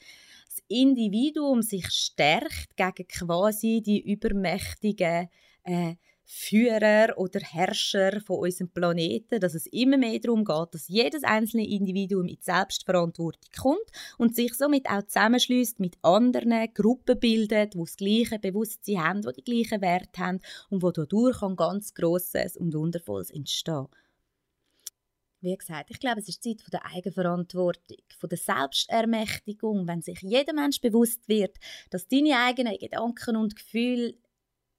Individuum 0.69 1.61
sich 1.61 1.87
stärkt 1.89 2.77
gegen 2.77 3.07
quasi 3.07 3.81
die 3.83 3.99
übermächtigen 3.99 5.29
äh, 5.63 5.95
Führer 6.31 7.17
oder 7.17 7.39
Herrscher 7.39 8.21
von 8.21 8.41
unserem 8.41 8.69
Planeten, 8.69 9.39
dass 9.39 9.55
es 9.55 9.65
immer 9.65 9.97
mehr 9.97 10.19
darum 10.19 10.45
geht, 10.45 10.75
dass 10.75 10.87
jedes 10.87 11.23
einzelne 11.23 11.67
Individuum 11.67 12.27
in 12.27 12.35
die 12.35 12.43
Selbstverantwortung 12.43 13.49
kommt 13.59 13.89
und 14.19 14.35
sich 14.35 14.53
somit 14.53 14.87
auch 14.87 15.01
zusammenschließt 15.01 15.79
mit 15.79 15.97
anderen 16.03 16.71
Gruppen 16.75 17.19
bildet, 17.19 17.73
die 17.73 17.79
das 17.79 17.97
gleiche 17.97 18.37
Bewusstsein 18.37 19.03
haben, 19.03 19.21
die 19.23 19.41
die 19.41 19.43
gleichen 19.43 19.81
Werte 19.81 20.21
haben 20.21 20.39
und 20.69 20.83
wo 20.83 20.91
dadurch 20.91 21.41
ein 21.41 21.55
ganz 21.55 21.95
Grosses 21.95 22.57
und 22.57 22.75
Wundervolles 22.75 23.31
entstehen. 23.31 23.87
Wie 25.41 25.55
gesagt, 25.55 25.89
ich 25.89 25.99
glaube, 25.99 26.19
es 26.19 26.27
ist 26.27 26.43
Zeit 26.43 26.61
der 26.71 26.85
Eigenverantwortung, 26.85 27.97
von 28.17 28.29
der 28.29 28.37
Selbstermächtigung, 28.37 29.87
wenn 29.87 30.01
sich 30.01 30.19
jeder 30.21 30.53
Mensch 30.53 30.81
bewusst 30.81 31.29
wird, 31.29 31.57
dass 31.89 32.07
deine 32.07 32.37
eigenen 32.37 32.77
Gedanken 32.77 33.37
und 33.37 33.55
Gefühle 33.55 34.15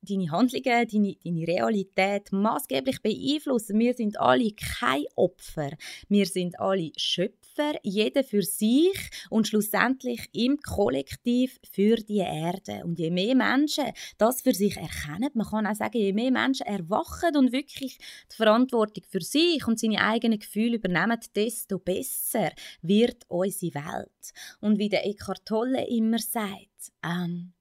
deine 0.02 0.30
Handlungen, 0.30 0.88
deine, 0.88 1.16
deine 1.24 1.46
Realität 1.46 2.32
maßgeblich 2.32 3.02
beeinflussen. 3.02 3.78
Wir 3.78 3.94
sind 3.94 4.18
alle 4.18 4.52
kein 4.52 5.04
Opfer. 5.14 5.70
Wir 6.08 6.26
sind 6.26 6.58
alle 6.58 6.92
Schöpfer, 6.96 7.39
jeder 7.82 8.24
für 8.24 8.42
sich 8.42 9.10
und 9.28 9.48
schlussendlich 9.48 10.28
im 10.32 10.58
Kollektiv 10.58 11.58
für 11.72 11.96
die 11.96 12.18
Erde. 12.18 12.82
Und 12.84 12.98
je 12.98 13.10
mehr 13.10 13.34
Menschen 13.34 13.84
das 14.18 14.42
für 14.42 14.54
sich 14.54 14.76
erkennen, 14.76 15.30
man 15.34 15.46
kann 15.46 15.66
auch 15.66 15.74
sagen, 15.74 15.98
je 15.98 16.12
mehr 16.12 16.30
Menschen 16.30 16.66
erwachen 16.66 17.36
und 17.36 17.52
wirklich 17.52 17.98
die 18.30 18.36
Verantwortung 18.36 19.04
für 19.08 19.20
sich 19.20 19.66
und 19.66 19.78
seine 19.78 20.00
eigenen 20.00 20.38
Gefühle 20.38 20.76
übernehmen, 20.76 21.18
desto 21.34 21.78
besser 21.78 22.50
wird 22.82 23.24
unsere 23.28 23.74
Welt. 23.74 24.32
Und 24.60 24.78
wie 24.78 24.88
der 24.88 25.06
Eckhart 25.06 25.44
Tolle 25.46 25.86
immer 25.88 26.18
sagt, 26.18 26.92
ähm, 27.04 27.52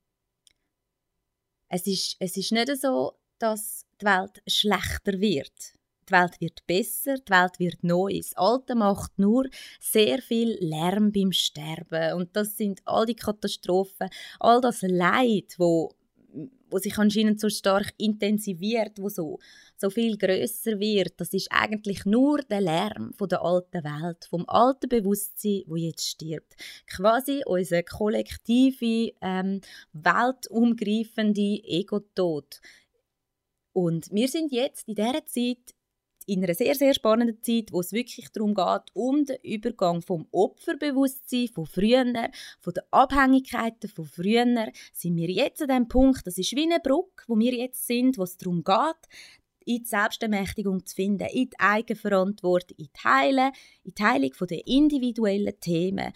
es 1.70 1.86
ist, 1.86 2.16
es 2.20 2.36
ist 2.36 2.52
nicht 2.52 2.76
so, 2.82 3.14
dass 3.38 3.86
die 4.02 4.06
Welt 4.06 4.42
schlechter 4.48 5.20
wird. 5.20 5.79
Die 6.10 6.14
Welt 6.14 6.42
wird 6.42 6.66
besser, 6.68 7.16
die 7.16 7.32
Welt 7.32 7.60
wird 7.60 7.84
neu. 7.84 8.18
Das 8.18 8.36
Alte 8.36 8.76
macht 8.76 9.18
nur 9.18 9.48
sehr 9.80 10.22
viel 10.22 10.58
Lärm 10.60 11.12
beim 11.12 11.32
Sterben. 11.32 12.14
Und 12.14 12.36
das 12.36 12.58
sind 12.58 12.82
all 12.86 13.06
die 13.06 13.16
Katastrophen, 13.16 14.10
all 14.40 14.62
das 14.62 14.82
Leid, 14.82 15.56
wo, 15.58 15.94
wo 16.70 16.78
sich 16.78 16.98
anscheinend 16.98 17.40
so 17.40 17.50
stark 17.50 17.94
intensiviert, 17.98 19.00
wo 19.00 19.10
so 19.10 19.40
so 19.80 19.90
viel 19.90 20.18
größer 20.18 20.80
wird, 20.80 21.14
das 21.18 21.34
ist 21.34 21.48
eigentlich 21.52 22.06
nur 22.06 22.40
der 22.40 22.62
Lärm 22.62 23.14
von 23.14 23.30
der 23.30 23.42
alten 23.42 23.84
Welt, 23.84 24.26
vom 24.30 24.44
alten 24.48 24.90
Bewusstsein, 24.90 25.64
wo 25.68 25.78
jetzt 25.78 26.06
stirbt. 26.06 26.56
Quasi 26.86 27.44
unser 27.46 27.84
kollektive, 27.84 29.14
ähm, 29.22 29.62
weltumgreifende 29.94 31.64
Ego-Tod. 31.64 32.60
Und 33.72 34.12
wir 34.12 34.28
sind 34.28 34.52
jetzt 34.52 34.90
in 34.90 34.96
dieser 34.96 35.26
Zeit 35.26 35.76
in 36.30 36.44
einer 36.44 36.54
sehr, 36.54 36.76
sehr 36.76 36.94
spannenden 36.94 37.42
Zeit, 37.42 37.72
wo 37.72 37.80
es 37.80 37.92
wirklich 37.92 38.30
darum 38.32 38.54
geht, 38.54 38.94
um 38.94 39.26
den 39.26 39.38
Übergang 39.44 40.02
vom 40.02 40.28
Opferbewusstsein 40.32 41.48
von 41.48 41.66
früher, 41.66 42.06
von 42.60 42.74
den 42.74 42.84
Abhängigkeiten 42.92 43.90
von 43.90 44.06
früher, 44.06 44.68
sind 44.94 45.18
wir 45.18 45.30
jetzt 45.30 45.62
an 45.62 45.70
dem 45.70 45.88
Punkt, 45.88 46.26
das 46.28 46.38
ist 46.38 46.56
wie 46.56 46.64
eine 46.64 46.80
Brücke, 46.80 47.24
wo 47.28 47.38
wir 47.38 47.54
jetzt 47.54 47.88
sind, 47.88 48.18
wo 48.18 48.24
es 48.24 48.38
darum 48.38 48.64
geht, 48.64 49.10
in 49.66 49.84
die 49.84 49.86
Selbstermächtigung 49.86 50.86
zu 50.86 50.96
finden, 50.96 51.28
in 51.32 51.50
die 51.50 51.60
Eigenverantwortung, 51.60 52.78
in 52.78 52.88
die 52.88 53.04
Heilung, 53.04 53.52
in 53.84 53.94
die 53.94 54.04
Heilung 54.04 54.32
der 54.50 54.68
individuellen 54.68 55.60
Themen. 55.60 56.12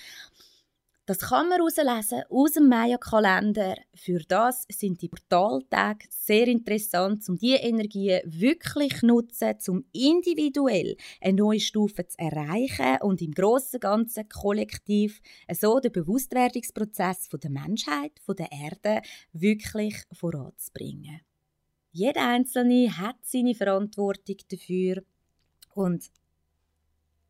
Das 1.05 1.19
kann 1.19 1.49
man 1.49 1.57
herauslesen 1.57 2.23
aus 2.29 2.53
dem 2.53 2.69
Maya-Kalender. 2.69 3.75
Für 3.93 4.19
das 4.19 4.65
sind 4.69 5.01
die 5.01 5.09
Portaltage 5.09 6.05
sehr 6.09 6.47
interessant, 6.47 7.27
um 7.27 7.37
diese 7.37 7.57
Energien 7.57 8.21
wirklich 8.23 8.99
zu 8.99 9.07
nutzen, 9.07 9.55
um 9.67 9.83
individuell 9.91 10.95
eine 11.19 11.33
neue 11.33 11.59
Stufe 11.59 12.07
zu 12.07 12.17
erreichen 12.19 13.01
und 13.01 13.21
im 13.21 13.33
grossen 13.33 13.81
Ganzen 13.81 14.29
kollektiv 14.29 15.19
so 15.51 15.81
den 15.81 15.91
Bewusstwerdungsprozess 15.91 17.27
der 17.27 17.49
Menschheit, 17.49 18.13
der 18.25 18.51
Erde 18.53 19.01
wirklich 19.33 19.95
voranzubringen. 20.13 21.19
Jeder 21.91 22.29
Einzelne 22.29 22.97
hat 22.97 23.17
seine 23.23 23.55
Verantwortung 23.55 24.37
dafür. 24.49 25.03
Und 25.75 26.09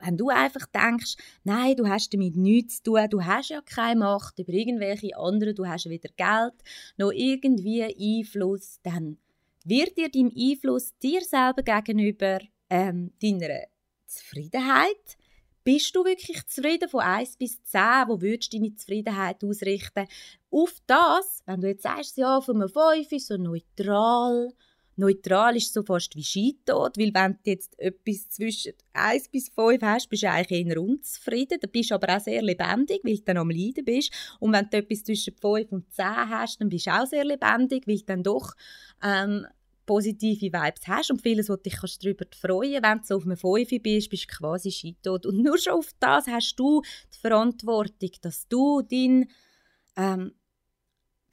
wenn 0.04 0.18
du 0.18 0.30
einfach 0.30 0.66
denkst, 0.68 1.16
nein, 1.44 1.76
du 1.76 1.88
hast 1.88 2.14
damit 2.14 2.36
nichts 2.36 2.78
zu 2.78 2.92
tun, 2.92 3.08
du 3.10 3.24
hast 3.24 3.50
ja 3.50 3.62
keine 3.62 4.00
Macht 4.00 4.40
über 4.40 4.52
irgendwelche 4.52 5.18
anderen, 5.18 5.56
du 5.56 5.66
hast 5.66 5.90
weder 5.90 6.10
Geld 6.16 6.54
noch 6.98 7.12
irgendwie 7.12 7.84
Einfluss, 7.84 8.80
dann 8.84 9.18
wird 9.66 9.98
dir 9.98 10.10
dein 10.10 10.32
Einfluss 10.36 10.98
dir 11.00 11.22
selber 11.22 11.64
gegenüber 11.64 12.40
ähm, 12.70 13.12
deiner 13.22 13.66
Zufriedenheit 14.06 15.18
bist 15.64 15.96
du 15.96 16.04
wirklich 16.04 16.46
zufrieden 16.48 16.90
von 16.90 17.00
1 17.00 17.38
bis 17.38 17.64
10? 17.64 17.82
Wo 18.08 18.22
würdest 18.22 18.54
du 18.54 18.60
deine 18.60 18.76
Zufriedenheit 18.76 19.44
ausrichten? 19.44 20.08
Auf 20.52 20.76
das, 20.88 21.42
wenn 21.46 21.62
du 21.62 21.68
jetzt 21.68 21.84
sagst, 21.84 22.18
ja, 22.18 22.42
von 22.42 22.58
einem 22.58 22.70
5 22.70 23.12
ist 23.12 23.28
so 23.28 23.38
neutral. 23.38 24.54
Neutral 24.96 25.56
ist 25.56 25.74
so 25.74 25.84
fast 25.84 26.16
wie 26.16 26.24
Skitod, 26.24 26.98
weil 26.98 27.14
wenn 27.14 27.34
du 27.34 27.52
jetzt 27.52 27.78
etwas 27.80 28.30
zwischen 28.30 28.74
1 28.94 29.30
bis 29.30 29.50
5 29.50 29.82
hast, 29.82 30.10
bist 30.10 30.24
du 30.24 30.30
eigentlich 30.30 30.68
eher 30.68 30.82
unzufrieden. 30.82 31.60
Dann 31.60 31.72
bist 31.72 31.92
du 31.92 31.96
aber 31.96 32.16
auch 32.16 32.20
sehr 32.20 32.42
lebendig, 32.42 33.02
weil 33.04 33.18
du 33.18 33.24
dann 33.24 33.38
am 33.38 33.50
Leiden 33.50 33.86
bist. 33.86 34.12
Und 34.40 34.54
wenn 34.54 34.70
du 34.70 34.78
etwas 34.78 35.04
zwischen 35.04 35.34
5 35.36 35.72
und 35.72 35.92
10 35.94 36.06
hast, 36.06 36.62
dann 36.62 36.70
bist 36.70 36.88
du 36.88 36.92
auch 36.92 37.08
sehr 37.08 37.26
lebendig, 37.26 37.88
weil 37.88 37.98
du 37.98 38.06
dann 38.06 38.24
doch 38.24 38.54
ähm, 39.02 39.48
positive 39.86 40.54
Vibes 40.54 40.88
hast 40.88 41.12
und 41.12 41.22
vieles, 41.22 41.50
was 41.50 41.62
dich 41.62 41.76
kannst 41.76 42.04
darüber 42.04 42.26
freuen 42.40 42.84
Wenn 42.84 43.00
du 43.00 43.06
so 43.06 43.16
auf 43.18 43.26
einem 43.26 43.38
5 43.38 43.70
bist, 43.82 44.10
bist 44.10 44.24
du 44.30 44.36
quasi 44.38 44.72
scheitot. 44.72 45.26
Und 45.26 45.42
nur 45.42 45.58
schon 45.58 45.74
auf 45.74 45.90
das 46.00 46.28
hast 46.28 46.56
du 46.58 46.82
die 47.14 47.20
Verantwortung, 47.20 48.12
dass 48.22 48.48
du 48.48 48.82
dein, 48.82 49.28
ähm, 49.96 50.34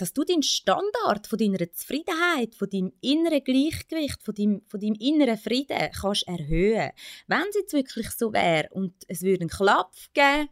dass 0.00 0.12
du 0.12 0.24
den 0.24 0.42
Standard 0.42 1.26
von 1.26 1.38
deiner 1.38 1.70
Zufriedenheit, 1.72 2.54
von 2.54 2.70
deinem 2.70 2.92
inneren 3.00 3.44
Gleichgewicht, 3.44 4.22
von 4.22 4.34
deinem, 4.34 4.62
von 4.66 4.80
deinem 4.80 4.96
inneren 4.98 5.36
Frieden 5.36 5.90
kannst 5.92 6.26
erhöhen. 6.26 6.90
Wenn 7.26 7.48
es 7.50 7.56
jetzt 7.56 7.72
wirklich 7.72 8.10
so 8.10 8.32
wäre 8.32 8.68
und 8.70 8.94
es 9.08 9.22
würde 9.22 9.42
einen 9.42 9.50
Klapf 9.50 10.08
geben 10.14 10.48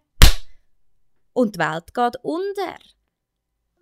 und 1.33 1.57
die 1.57 1.61
Welt 1.61 1.95
geht 1.95 2.17
unter, 2.23 2.79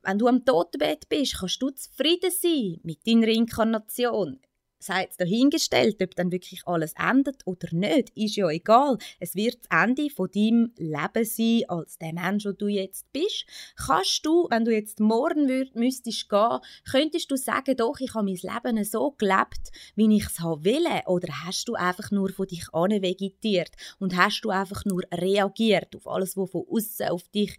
wenn 0.03 0.19
du 0.19 0.29
am 0.29 0.45
Totenbett 0.45 1.09
bist, 1.09 1.39
kannst 1.39 1.61
du 1.61 1.71
zufrieden 1.71 2.31
sein 2.31 2.79
mit 2.85 3.07
deiner 3.07 3.29
Inkarnation 3.29 4.41
sei 4.79 5.07
es 5.09 5.17
dahingestellt, 5.17 6.03
ob 6.03 6.15
dann 6.15 6.33
wirklich 6.33 6.67
alles 6.67 6.95
endet 6.99 7.47
oder 7.47 7.69
nicht, 7.73 8.11
ist 8.17 8.37
ja 8.37 8.49
egal. 8.49 8.99
Es 9.19 9.35
wird 9.35 9.59
das 9.69 9.83
Ende 9.83 10.11
von 10.11 10.31
deinem 10.31 10.73
Leben 10.77 11.25
sein, 11.25 11.63
als 11.69 11.99
der 11.99 12.13
Mensch, 12.13 12.45
der 12.45 12.53
du 12.53 12.69
jetzt 12.69 13.11
bist. 13.13 13.47
Kannst 13.77 14.25
du, 14.25 14.47
wenn 14.51 14.65
du 14.65 14.73
jetzt 14.73 15.01
morgen 15.01 15.49
würd, 15.49 15.75
müsstest 15.75 16.29
gehen, 16.29 16.59
könntest 16.91 17.31
du 17.31 17.37
sagen, 17.37 17.77
doch, 17.77 17.99
ich 18.01 18.15
habe 18.15 18.25
mein 18.25 18.35
Leben 18.37 18.85
so 18.85 19.13
gelebt, 19.13 19.71
wie 19.95 20.17
ich 20.17 20.27
es 20.27 20.39
will? 20.41 20.87
Oder 21.07 21.29
hast 21.45 21.69
du 21.69 21.75
einfach 21.75 22.11
nur 22.11 22.31
von 22.31 22.47
dich 22.47 22.67
an 22.73 22.91
vegetiert 22.91 23.73
und 23.99 24.17
hast 24.17 24.43
du 24.43 24.51
einfach 24.51 24.85
nur 24.85 25.03
reagiert 25.13 25.95
auf 25.97 26.07
alles, 26.07 26.37
was 26.37 26.51
von 26.51 26.65
außen 26.69 27.09
auf 27.09 27.29
dich 27.29 27.57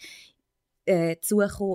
äh, 0.87 1.17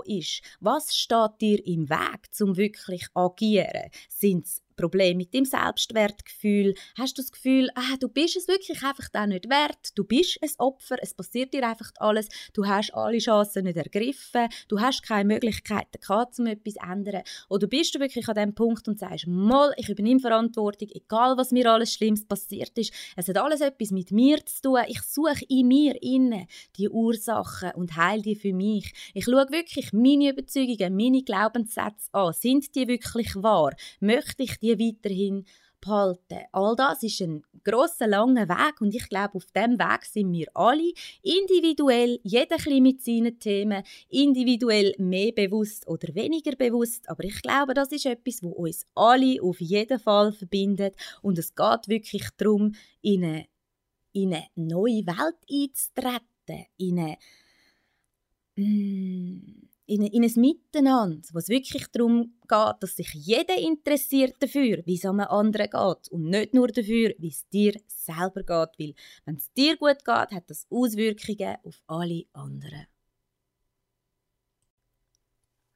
ist. 0.07 0.42
Was 0.61 0.96
steht 0.96 1.40
dir 1.40 1.66
im 1.66 1.88
Weg, 1.88 2.33
zum 2.33 2.57
wirklich 2.57 3.07
agieren? 3.14 3.90
Sind 4.09 4.46
es 4.46 4.62
Problem 4.83 5.16
mit 5.16 5.33
dem 5.33 5.45
Selbstwertgefühl? 5.45 6.75
Hast 6.99 7.16
du 7.16 7.23
das 7.23 7.31
Gefühl, 7.31 7.71
ah, 7.77 7.97
du 8.01 8.09
bist 8.09 8.37
es 8.37 8.49
wirklich 8.49 8.83
einfach 8.83 9.09
auch 9.14 9.27
nicht 9.27 9.49
wert? 9.49 9.90
Du 9.95 10.03
bist 10.03 10.38
ein 10.42 10.51
Opfer, 10.59 10.97
es 11.01 11.14
passiert 11.14 11.55
dir 11.55 11.64
einfach 11.68 11.92
alles, 11.99 12.29
du 12.53 12.66
hast 12.66 12.92
alle 12.95 13.18
Chancen 13.18 13.64
nicht 13.64 13.77
ergriffen, 13.77 14.49
du 14.66 14.81
hast 14.81 15.05
keine 15.05 15.33
Möglichkeiten 15.35 16.01
gehabt, 16.01 16.38
um 16.40 16.47
etwas 16.47 16.75
zu 16.75 16.81
ändern. 16.81 17.23
Oder 17.49 17.68
bist 17.68 17.95
du 17.95 18.01
wirklich 18.01 18.29
an 18.29 18.35
dem 18.35 18.55
Punkt 18.55 18.88
und 18.88 18.99
sagst, 18.99 19.29
mal, 19.29 19.73
ich 19.77 19.88
übernehme 19.88 20.18
Verantwortung, 20.18 20.88
egal 20.92 21.37
was 21.37 21.53
mir 21.53 21.71
alles 21.71 21.95
Schlimmes 21.95 22.27
passiert 22.27 22.77
ist, 22.77 22.92
es 23.16 23.29
hat 23.29 23.37
alles 23.37 23.61
etwas 23.61 23.92
mit 23.92 24.11
mir 24.11 24.45
zu 24.45 24.62
tun, 24.62 24.81
ich 24.88 25.03
suche 25.03 25.45
in 25.49 25.68
mir 25.68 26.03
innen 26.03 26.47
die 26.77 26.88
Ursachen 26.88 27.71
und 27.77 27.97
heile 27.97 28.23
die 28.23 28.35
für 28.35 28.53
mich. 28.53 28.92
Ich 29.14 29.27
schaue 29.27 29.47
wirklich 29.51 29.92
meine 29.92 30.31
Überzeugungen, 30.31 30.97
meine 30.97 31.23
Glaubenssätze 31.23 32.09
an. 32.12 32.33
Sind 32.33 32.75
die 32.75 32.88
wirklich 32.88 33.35
wahr? 33.37 33.75
Möchte 34.01 34.42
ich 34.42 34.59
die 34.59 34.71
weiterhin 34.78 35.44
behalten. 35.82 36.38
All 36.52 36.74
das 36.76 37.02
ist 37.02 37.20
ein 37.20 37.42
grosser, 37.64 38.06
langer 38.06 38.48
Weg 38.48 38.80
und 38.80 38.94
ich 38.94 39.08
glaube, 39.08 39.35
auf 39.35 39.46
dem 39.52 39.78
Weg 39.78 40.04
sind 40.06 40.32
wir 40.32 40.46
alle 40.54 40.92
individuell, 41.22 42.18
jeder 42.22 42.56
mit 42.80 43.02
seinen 43.02 43.38
Themen, 43.38 43.82
individuell 44.08 44.94
mehr 44.98 45.32
bewusst 45.32 45.87
oder 45.87 46.14
weniger 46.14 46.56
bewusst, 46.56 47.08
aber 47.08 47.24
ich 47.24 47.42
glaube, 47.42 47.74
das 47.74 47.92
ist 47.92 48.06
etwas, 48.06 48.42
wo 48.42 48.50
uns 48.50 48.87
alle 48.94 49.42
auf 49.42 49.61
jeden 49.61 49.98
Fall 49.98 50.32
verbindet 50.32 50.96
und 51.20 51.38
es 51.38 51.54
geht 51.54 51.88
wirklich 51.88 52.28
darum, 52.37 52.74
in 53.02 53.24
eine, 53.24 53.46
in 54.12 54.32
eine 54.32 54.46
neue 54.54 55.06
Welt 55.06 55.37
einzutreten, 55.50 56.66
in 56.78 56.98
eine 56.98 57.18
mm, 58.56 59.71
in, 59.92 60.02
in 60.02 60.24
ein 60.24 60.40
Miteinander, 60.40 61.28
wo 61.33 61.38
es 61.38 61.48
wirklich 61.48 61.87
darum 61.88 62.35
geht, 62.48 62.77
dass 62.81 62.96
sich 62.96 63.12
jeder 63.12 63.56
interessiert 63.58 64.37
dafür, 64.40 64.83
wie 64.87 64.94
es 64.94 65.04
einem 65.04 65.21
anderen 65.21 65.69
geht 65.69 66.08
und 66.10 66.25
nicht 66.25 66.54
nur 66.54 66.69
dafür, 66.69 67.12
wie 67.19 67.29
es 67.29 67.46
dir 67.50 67.75
selber 67.87 68.40
geht, 68.42 68.79
weil 68.79 68.94
wenn 69.27 69.37
es 69.37 69.52
dir 69.52 69.77
gut 69.77 70.04
geht, 70.04 70.33
hat 70.33 70.48
das 70.48 70.67
Auswirkungen 70.71 71.56
auf 71.64 71.83
alle 71.87 72.25
anderen. 72.33 72.87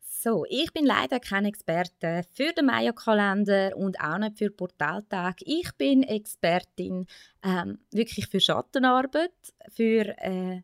So, 0.00 0.44
ich 0.48 0.72
bin 0.72 0.86
leider 0.86 1.20
kein 1.20 1.44
Experte 1.44 2.24
für 2.32 2.52
den 2.52 2.66
Maya-Kalender 2.66 3.76
und 3.76 4.00
auch 4.00 4.18
nicht 4.18 4.38
für 4.38 4.50
Portaltag. 4.50 5.36
Ich 5.44 5.70
bin 5.76 6.02
Expertin 6.02 7.06
ähm, 7.44 7.78
wirklich 7.92 8.26
für 8.26 8.40
Schattenarbeit, 8.40 9.30
für 9.68 10.18
äh, 10.18 10.62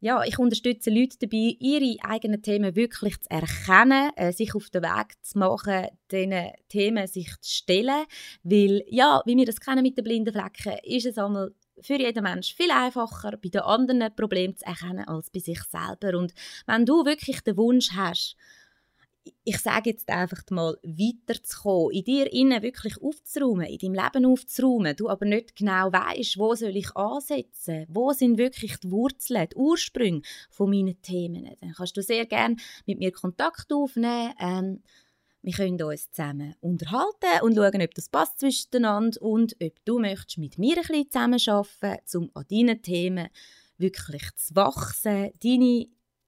ja, 0.00 0.22
ich 0.22 0.38
unterstütze 0.38 0.90
Leute 0.90 1.18
dabei, 1.18 1.56
ihre 1.58 1.96
eigenen 2.04 2.42
Themen 2.42 2.76
wirklich 2.76 3.20
zu 3.20 3.30
erkennen, 3.30 4.10
äh, 4.16 4.32
sich 4.32 4.54
auf 4.54 4.70
den 4.70 4.82
Weg 4.82 5.14
zu 5.22 5.38
machen, 5.38 5.88
diesen 6.10 6.52
Themen 6.68 7.06
sich 7.06 7.30
zu 7.40 7.50
stellen. 7.50 8.04
Weil, 8.42 8.84
ja, 8.88 9.22
wie 9.26 9.36
wir 9.36 9.46
das 9.46 9.60
kennen 9.60 9.82
mit 9.82 9.98
den 9.98 10.04
blinden 10.04 10.32
Flecken, 10.32 10.78
ist 10.84 11.06
es 11.06 11.18
einmal 11.18 11.52
für 11.80 11.98
jeden 11.98 12.22
Mensch 12.22 12.54
viel 12.54 12.70
einfacher, 12.70 13.36
bei 13.42 13.48
den 13.48 13.62
anderen 13.62 14.14
Probleme 14.14 14.54
zu 14.54 14.66
erkennen, 14.66 15.06
als 15.08 15.30
bei 15.30 15.40
sich 15.40 15.60
selber. 15.62 16.18
Und 16.18 16.32
wenn 16.66 16.86
du 16.86 17.04
wirklich 17.04 17.40
den 17.40 17.56
Wunsch 17.56 17.90
hast, 17.94 18.36
ich 19.44 19.58
sage 19.58 19.90
jetzt 19.90 20.08
einfach 20.08 20.42
mal, 20.50 20.76
weiterzukommen, 20.82 21.92
in 21.92 22.04
dir 22.04 22.32
innen 22.32 22.62
wirklich 22.62 23.00
aufzuräumen, 23.00 23.66
in 23.66 23.78
deinem 23.78 23.94
Leben 23.94 24.26
aufzuräumen, 24.26 24.96
du 24.96 25.08
aber 25.08 25.26
nicht 25.26 25.56
genau 25.56 25.92
weißt, 25.92 26.38
wo 26.38 26.54
soll 26.54 26.76
ich 26.76 26.94
ansetzen, 26.96 27.86
wo 27.88 28.12
sind 28.12 28.38
wirklich 28.38 28.76
die 28.78 28.90
Wurzeln, 28.90 29.48
die 29.50 29.56
Ursprünge 29.56 30.22
von 30.50 30.70
meinen 30.70 31.00
Themen, 31.02 31.50
dann 31.60 31.72
kannst 31.72 31.96
du 31.96 32.02
sehr 32.02 32.26
gerne 32.26 32.56
mit 32.86 32.98
mir 32.98 33.12
Kontakt 33.12 33.72
aufnehmen. 33.72 34.34
Ähm, 34.40 34.82
wir 35.42 35.52
können 35.52 35.80
uns 35.80 36.10
zusammen 36.10 36.54
unterhalten 36.60 37.42
und 37.42 37.54
schauen, 37.54 37.82
ob 37.82 37.94
das 37.94 38.08
passt 38.08 38.40
zwischeneinander 38.40 39.22
und 39.22 39.56
ob 39.62 39.84
du 39.84 39.98
möchtest 39.98 40.38
mit 40.38 40.58
mir 40.58 40.76
ein 40.76 40.82
bisschen 40.82 41.10
zusammenarbeiten, 41.10 42.18
um 42.18 42.30
an 42.34 42.44
deinen 42.50 42.82
Themen 42.82 43.28
wirklich 43.78 44.34
zu 44.34 44.56
wachsen, 44.56 45.30
deine 45.42 45.86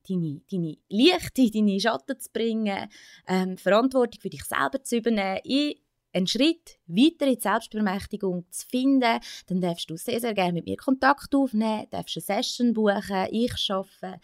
deine, 0.09 0.40
deine 0.51 0.76
Lichte, 0.88 1.51
deine 1.51 1.80
Schatten 1.80 2.18
zu 2.18 2.30
bringen, 2.32 2.88
ähm, 3.26 3.57
Verantwortung 3.57 4.20
für 4.20 4.30
dich 4.30 4.44
selber 4.44 4.82
zu 4.82 4.96
übernehmen, 4.96 5.40
in 5.44 5.74
einen 6.12 6.26
Schritt 6.26 6.78
weiter 6.86 7.26
in 7.26 7.34
die 7.34 7.40
Selbstbemächtigung 7.40 8.44
zu 8.51 8.66
finden, 8.66 9.20
dann 9.46 9.61
darfst 9.61 9.88
du 9.90 9.96
sehr, 9.96 10.20
sehr 10.20 10.34
gerne 10.34 10.55
mit 10.55 10.66
mir 10.66 10.76
Kontakt 10.76 11.34
aufnehmen, 11.34 11.86
darfst 11.90 12.16
eine 12.16 12.22
Session 12.22 12.74
buchen, 12.74 13.28
ich 13.30 13.70
arbeite 13.70 14.20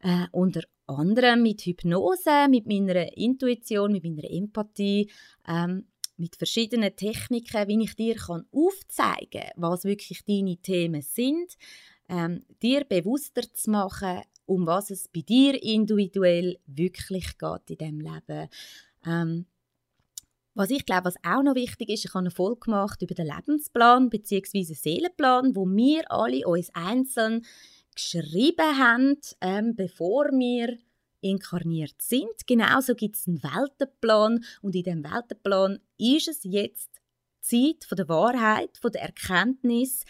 äh, 0.00 0.26
unter 0.32 0.62
anderem 0.86 1.42
mit 1.42 1.62
Hypnose, 1.62 2.48
mit 2.48 2.66
meiner 2.66 3.16
Intuition, 3.16 3.92
mit 3.92 4.04
meiner 4.04 4.30
Empathie, 4.30 5.10
ähm, 5.46 5.86
mit 6.16 6.36
verschiedenen 6.36 6.96
Techniken, 6.96 7.68
wie 7.68 7.84
ich 7.84 7.94
dir 7.94 8.16
kann 8.16 8.46
aufzeigen 8.52 9.42
kann, 9.42 9.50
was 9.56 9.84
wirklich 9.84 10.24
deine 10.24 10.56
Themen 10.56 11.02
sind, 11.02 11.56
ähm, 12.08 12.44
dir 12.62 12.84
bewusster 12.84 13.42
zu 13.52 13.70
machen, 13.70 14.22
um 14.48 14.66
was 14.66 14.90
es 14.90 15.08
bei 15.08 15.20
dir 15.20 15.62
individuell 15.62 16.58
wirklich 16.66 17.36
geht 17.38 17.70
in 17.70 17.76
diesem 17.76 18.00
Leben. 18.00 18.48
Ähm, 19.06 19.46
was 20.54 20.70
ich 20.70 20.84
glaube, 20.86 21.04
was 21.04 21.14
auch 21.22 21.42
noch 21.42 21.54
wichtig 21.54 21.88
ist, 21.90 22.04
ich 22.04 22.10
habe 22.10 22.20
eine 22.20 22.30
Folge 22.30 22.60
gemacht 22.60 23.00
über 23.02 23.14
den 23.14 23.28
Lebensplan 23.28 24.10
bzw. 24.10 24.74
Seelenplan, 24.74 25.54
wo 25.54 25.66
wir 25.66 26.10
alle 26.10 26.46
uns 26.48 26.70
einzeln 26.74 27.44
geschrieben 27.94 28.78
haben, 28.78 29.18
ähm, 29.40 29.76
bevor 29.76 30.26
wir 30.32 30.78
inkarniert 31.20 32.00
sind. 32.00 32.46
Genauso 32.46 32.94
gibt 32.94 33.16
es 33.16 33.28
einen 33.28 33.42
Weltenplan 33.42 34.44
und 34.62 34.74
in 34.74 34.82
diesem 34.82 35.04
Weltenplan 35.04 35.80
ist 35.98 36.28
es 36.28 36.40
jetzt 36.42 36.90
Zeit 37.40 37.84
von 37.84 37.96
der 37.96 38.08
Wahrheit, 38.08 38.78
von 38.78 38.92
der 38.92 39.02
Erkenntnis, 39.02 40.04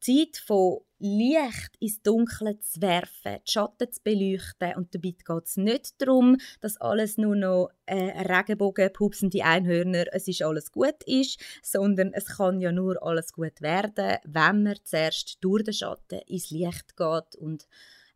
Zeit 0.00 0.36
von 0.36 0.80
Licht 1.04 1.76
ins 1.80 2.00
Dunkle 2.02 2.60
zu 2.60 2.80
werfen, 2.80 3.38
die 3.44 3.50
Schatten 3.50 3.90
zu 3.90 4.00
beleuchten. 4.04 4.74
Und 4.76 4.94
dabei 4.94 5.10
geht 5.10 5.44
es 5.44 5.56
nicht 5.56 6.00
darum, 6.00 6.36
dass 6.60 6.80
alles 6.80 7.18
nur 7.18 7.34
noch 7.34 7.70
äh, 7.86 8.22
Regenbogen, 8.22 8.92
pupsende 8.92 9.42
Einhörner, 9.42 10.04
es 10.12 10.28
ist 10.28 10.42
alles 10.42 10.70
gut 10.70 11.02
ist, 11.06 11.40
sondern 11.60 12.12
es 12.14 12.26
kann 12.26 12.60
ja 12.60 12.70
nur 12.70 13.02
alles 13.04 13.32
gut 13.32 13.60
werden, 13.60 14.18
wenn 14.24 14.62
man 14.62 14.76
zuerst 14.84 15.38
durch 15.40 15.64
den 15.64 15.74
Schatten 15.74 16.20
ins 16.28 16.50
Licht 16.50 16.96
geht 16.96 17.34
und 17.36 17.66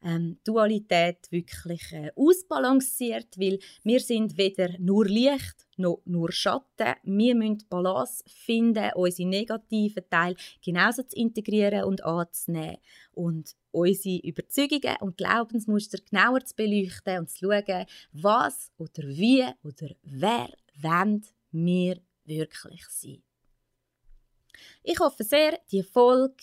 ähm, 0.06 0.38
Dualität 0.44 1.26
wirklich 1.30 1.92
äh, 1.92 2.10
ausbalanciert, 2.14 3.36
weil 3.38 3.58
wir 3.82 4.00
sind 4.00 4.38
weder 4.38 4.78
nur 4.78 5.04
Licht 5.04 5.66
noch 5.76 6.00
nur 6.04 6.32
Schatten. 6.32 6.94
Wir 7.02 7.34
müssen 7.34 7.66
Balance 7.68 8.22
finden, 8.26 8.92
unsere 8.94 9.28
negativen 9.28 10.08
Teile 10.08 10.36
genauso 10.64 11.02
zu 11.02 11.16
integrieren 11.16 11.84
und 11.84 12.04
anzunehmen 12.04 12.78
und 13.12 13.56
unsere 13.72 14.20
Überzeugungen 14.20 14.96
und 15.00 15.16
Glaubensmuster 15.16 15.98
genauer 16.08 16.44
zu 16.44 16.54
beleuchten 16.54 17.18
und 17.18 17.30
zu 17.30 17.38
schauen, 17.38 17.86
was 18.12 18.70
oder 18.78 19.02
wie 19.08 19.44
oder 19.64 19.94
wer 20.02 20.48
wollen 20.80 21.26
wir 21.50 22.00
wirklich 22.24 22.86
sein. 22.88 23.22
Ich 24.82 24.98
hoffe 25.00 25.24
sehr, 25.24 25.58
die 25.70 25.82
Folge 25.82 26.36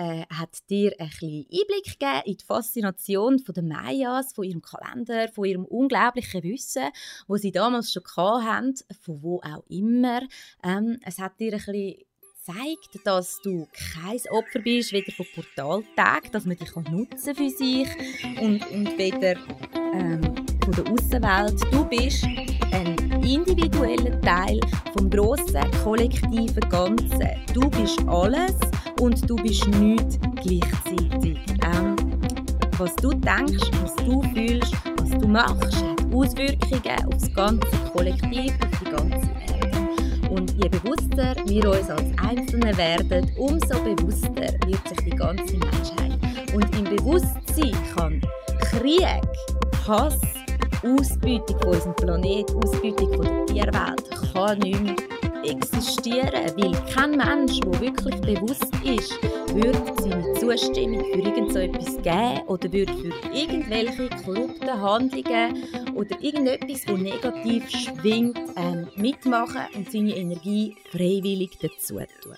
äh, 0.00 0.24
hat 0.30 0.58
dir 0.70 0.94
ein 0.98 1.08
bisschen 1.08 1.46
Einblick 1.52 1.98
gegeben 1.98 2.22
in 2.24 2.36
die 2.38 2.44
Faszination 2.44 3.38
von 3.38 3.54
der 3.54 3.64
Mayas, 3.64 4.32
von 4.32 4.44
ihrem 4.44 4.62
Kalender, 4.62 5.28
von 5.28 5.44
ihrem 5.44 5.66
unglaublichen 5.66 6.42
Wissen, 6.42 6.88
wo 7.28 7.36
sie 7.36 7.52
damals 7.52 7.92
schon 7.92 8.02
hatten, 8.16 8.74
von 9.02 9.22
wo 9.22 9.40
auch 9.40 9.64
immer. 9.68 10.22
Ähm, 10.64 10.98
es 11.04 11.18
hat 11.18 11.38
dir 11.38 11.52
ein 11.52 11.58
bisschen 11.58 11.96
gezeigt, 12.46 13.04
dass 13.04 13.40
du 13.42 13.68
kein 13.72 14.18
Opfer 14.30 14.60
bist, 14.60 14.92
weder 14.92 15.12
von 15.12 15.26
Portaltag, 15.34 16.32
dass 16.32 16.46
man 16.46 16.56
dich 16.56 16.74
nutzen 16.74 17.34
für 17.34 17.50
sich 17.50 17.88
und, 18.40 18.66
und 18.70 18.96
weder 18.96 19.36
ähm, 19.92 20.22
von 20.64 20.72
der 20.72 20.90
Außenwelt. 20.90 21.60
Du 21.72 21.84
bist 21.84 22.24
ein 22.72 23.22
individueller 23.22 24.18
Teil 24.22 24.60
vom 24.96 25.10
grossen 25.10 25.70
kollektiven 25.84 26.68
Ganzen. 26.70 27.44
Du 27.52 27.68
bist 27.68 28.00
alles 28.08 28.56
und 29.00 29.28
du 29.28 29.36
bist 29.36 29.66
nichts 29.68 30.18
gleichzeitig. 30.42 31.38
Ähm, 31.64 31.96
was 32.78 32.94
du 32.96 33.10
denkst, 33.10 33.70
was 33.82 33.96
du 33.96 34.22
fühlst, 34.34 34.74
was 34.96 35.10
du 35.18 35.28
machst, 35.28 35.82
hat 35.82 36.14
Auswirkungen 36.14 37.06
auf 37.06 37.14
das 37.18 37.34
ganze 37.34 37.66
Kollektiv, 37.92 38.52
auf 38.62 38.78
die 38.80 38.90
ganze 38.90 39.28
Welt. 39.28 40.30
Und 40.30 40.52
je 40.62 40.68
bewusster 40.68 41.34
wir 41.46 41.70
uns 41.70 41.90
als 41.90 42.10
Einzelne 42.22 42.76
werden, 42.76 43.30
umso 43.36 43.82
bewusster 43.82 44.52
wird 44.66 44.88
sich 44.88 44.98
die 45.04 45.16
ganze 45.16 45.56
Menschheit. 45.56 46.54
Und 46.54 46.78
im 46.78 46.84
Bewusstsein 46.96 47.72
kann 47.94 48.20
Krieg, 48.60 49.22
Hass, 49.86 50.18
Ausbeutung 50.82 51.58
von 51.60 51.68
unserem 51.68 51.96
Planeten, 51.96 52.54
Ausbeutung 52.56 53.12
von 53.14 53.24
der 53.24 53.46
Tierwelt 53.46 54.10
kann 54.32 54.58
nicht 54.58 54.80
mehr 54.80 55.09
existieren, 55.44 56.50
weil 56.56 56.72
kein 56.94 57.10
Mensch, 57.12 57.60
der 57.60 57.80
wirklich 57.80 58.20
bewusst 58.20 58.72
ist, 58.84 59.12
würde 59.54 59.80
seine 60.00 60.32
Zustimmung 60.34 61.04
für 61.12 61.20
irgend 61.20 61.52
so 61.52 61.58
etwas 61.58 61.96
geben 61.96 62.46
oder 62.46 62.72
würde 62.72 62.92
für 62.94 63.12
irgendwelche 63.34 64.08
korrupten 64.24 64.82
Handlungen 64.82 65.64
oder 65.94 66.20
irgendetwas, 66.20 66.84
das 66.84 66.98
negativ 66.98 67.70
schwingt, 67.70 68.38
ähm, 68.56 68.88
mitmachen 68.96 69.62
und 69.74 69.90
seine 69.90 70.16
Energie 70.16 70.76
freiwillig 70.90 71.58
dazu 71.60 71.98
tun. 72.22 72.36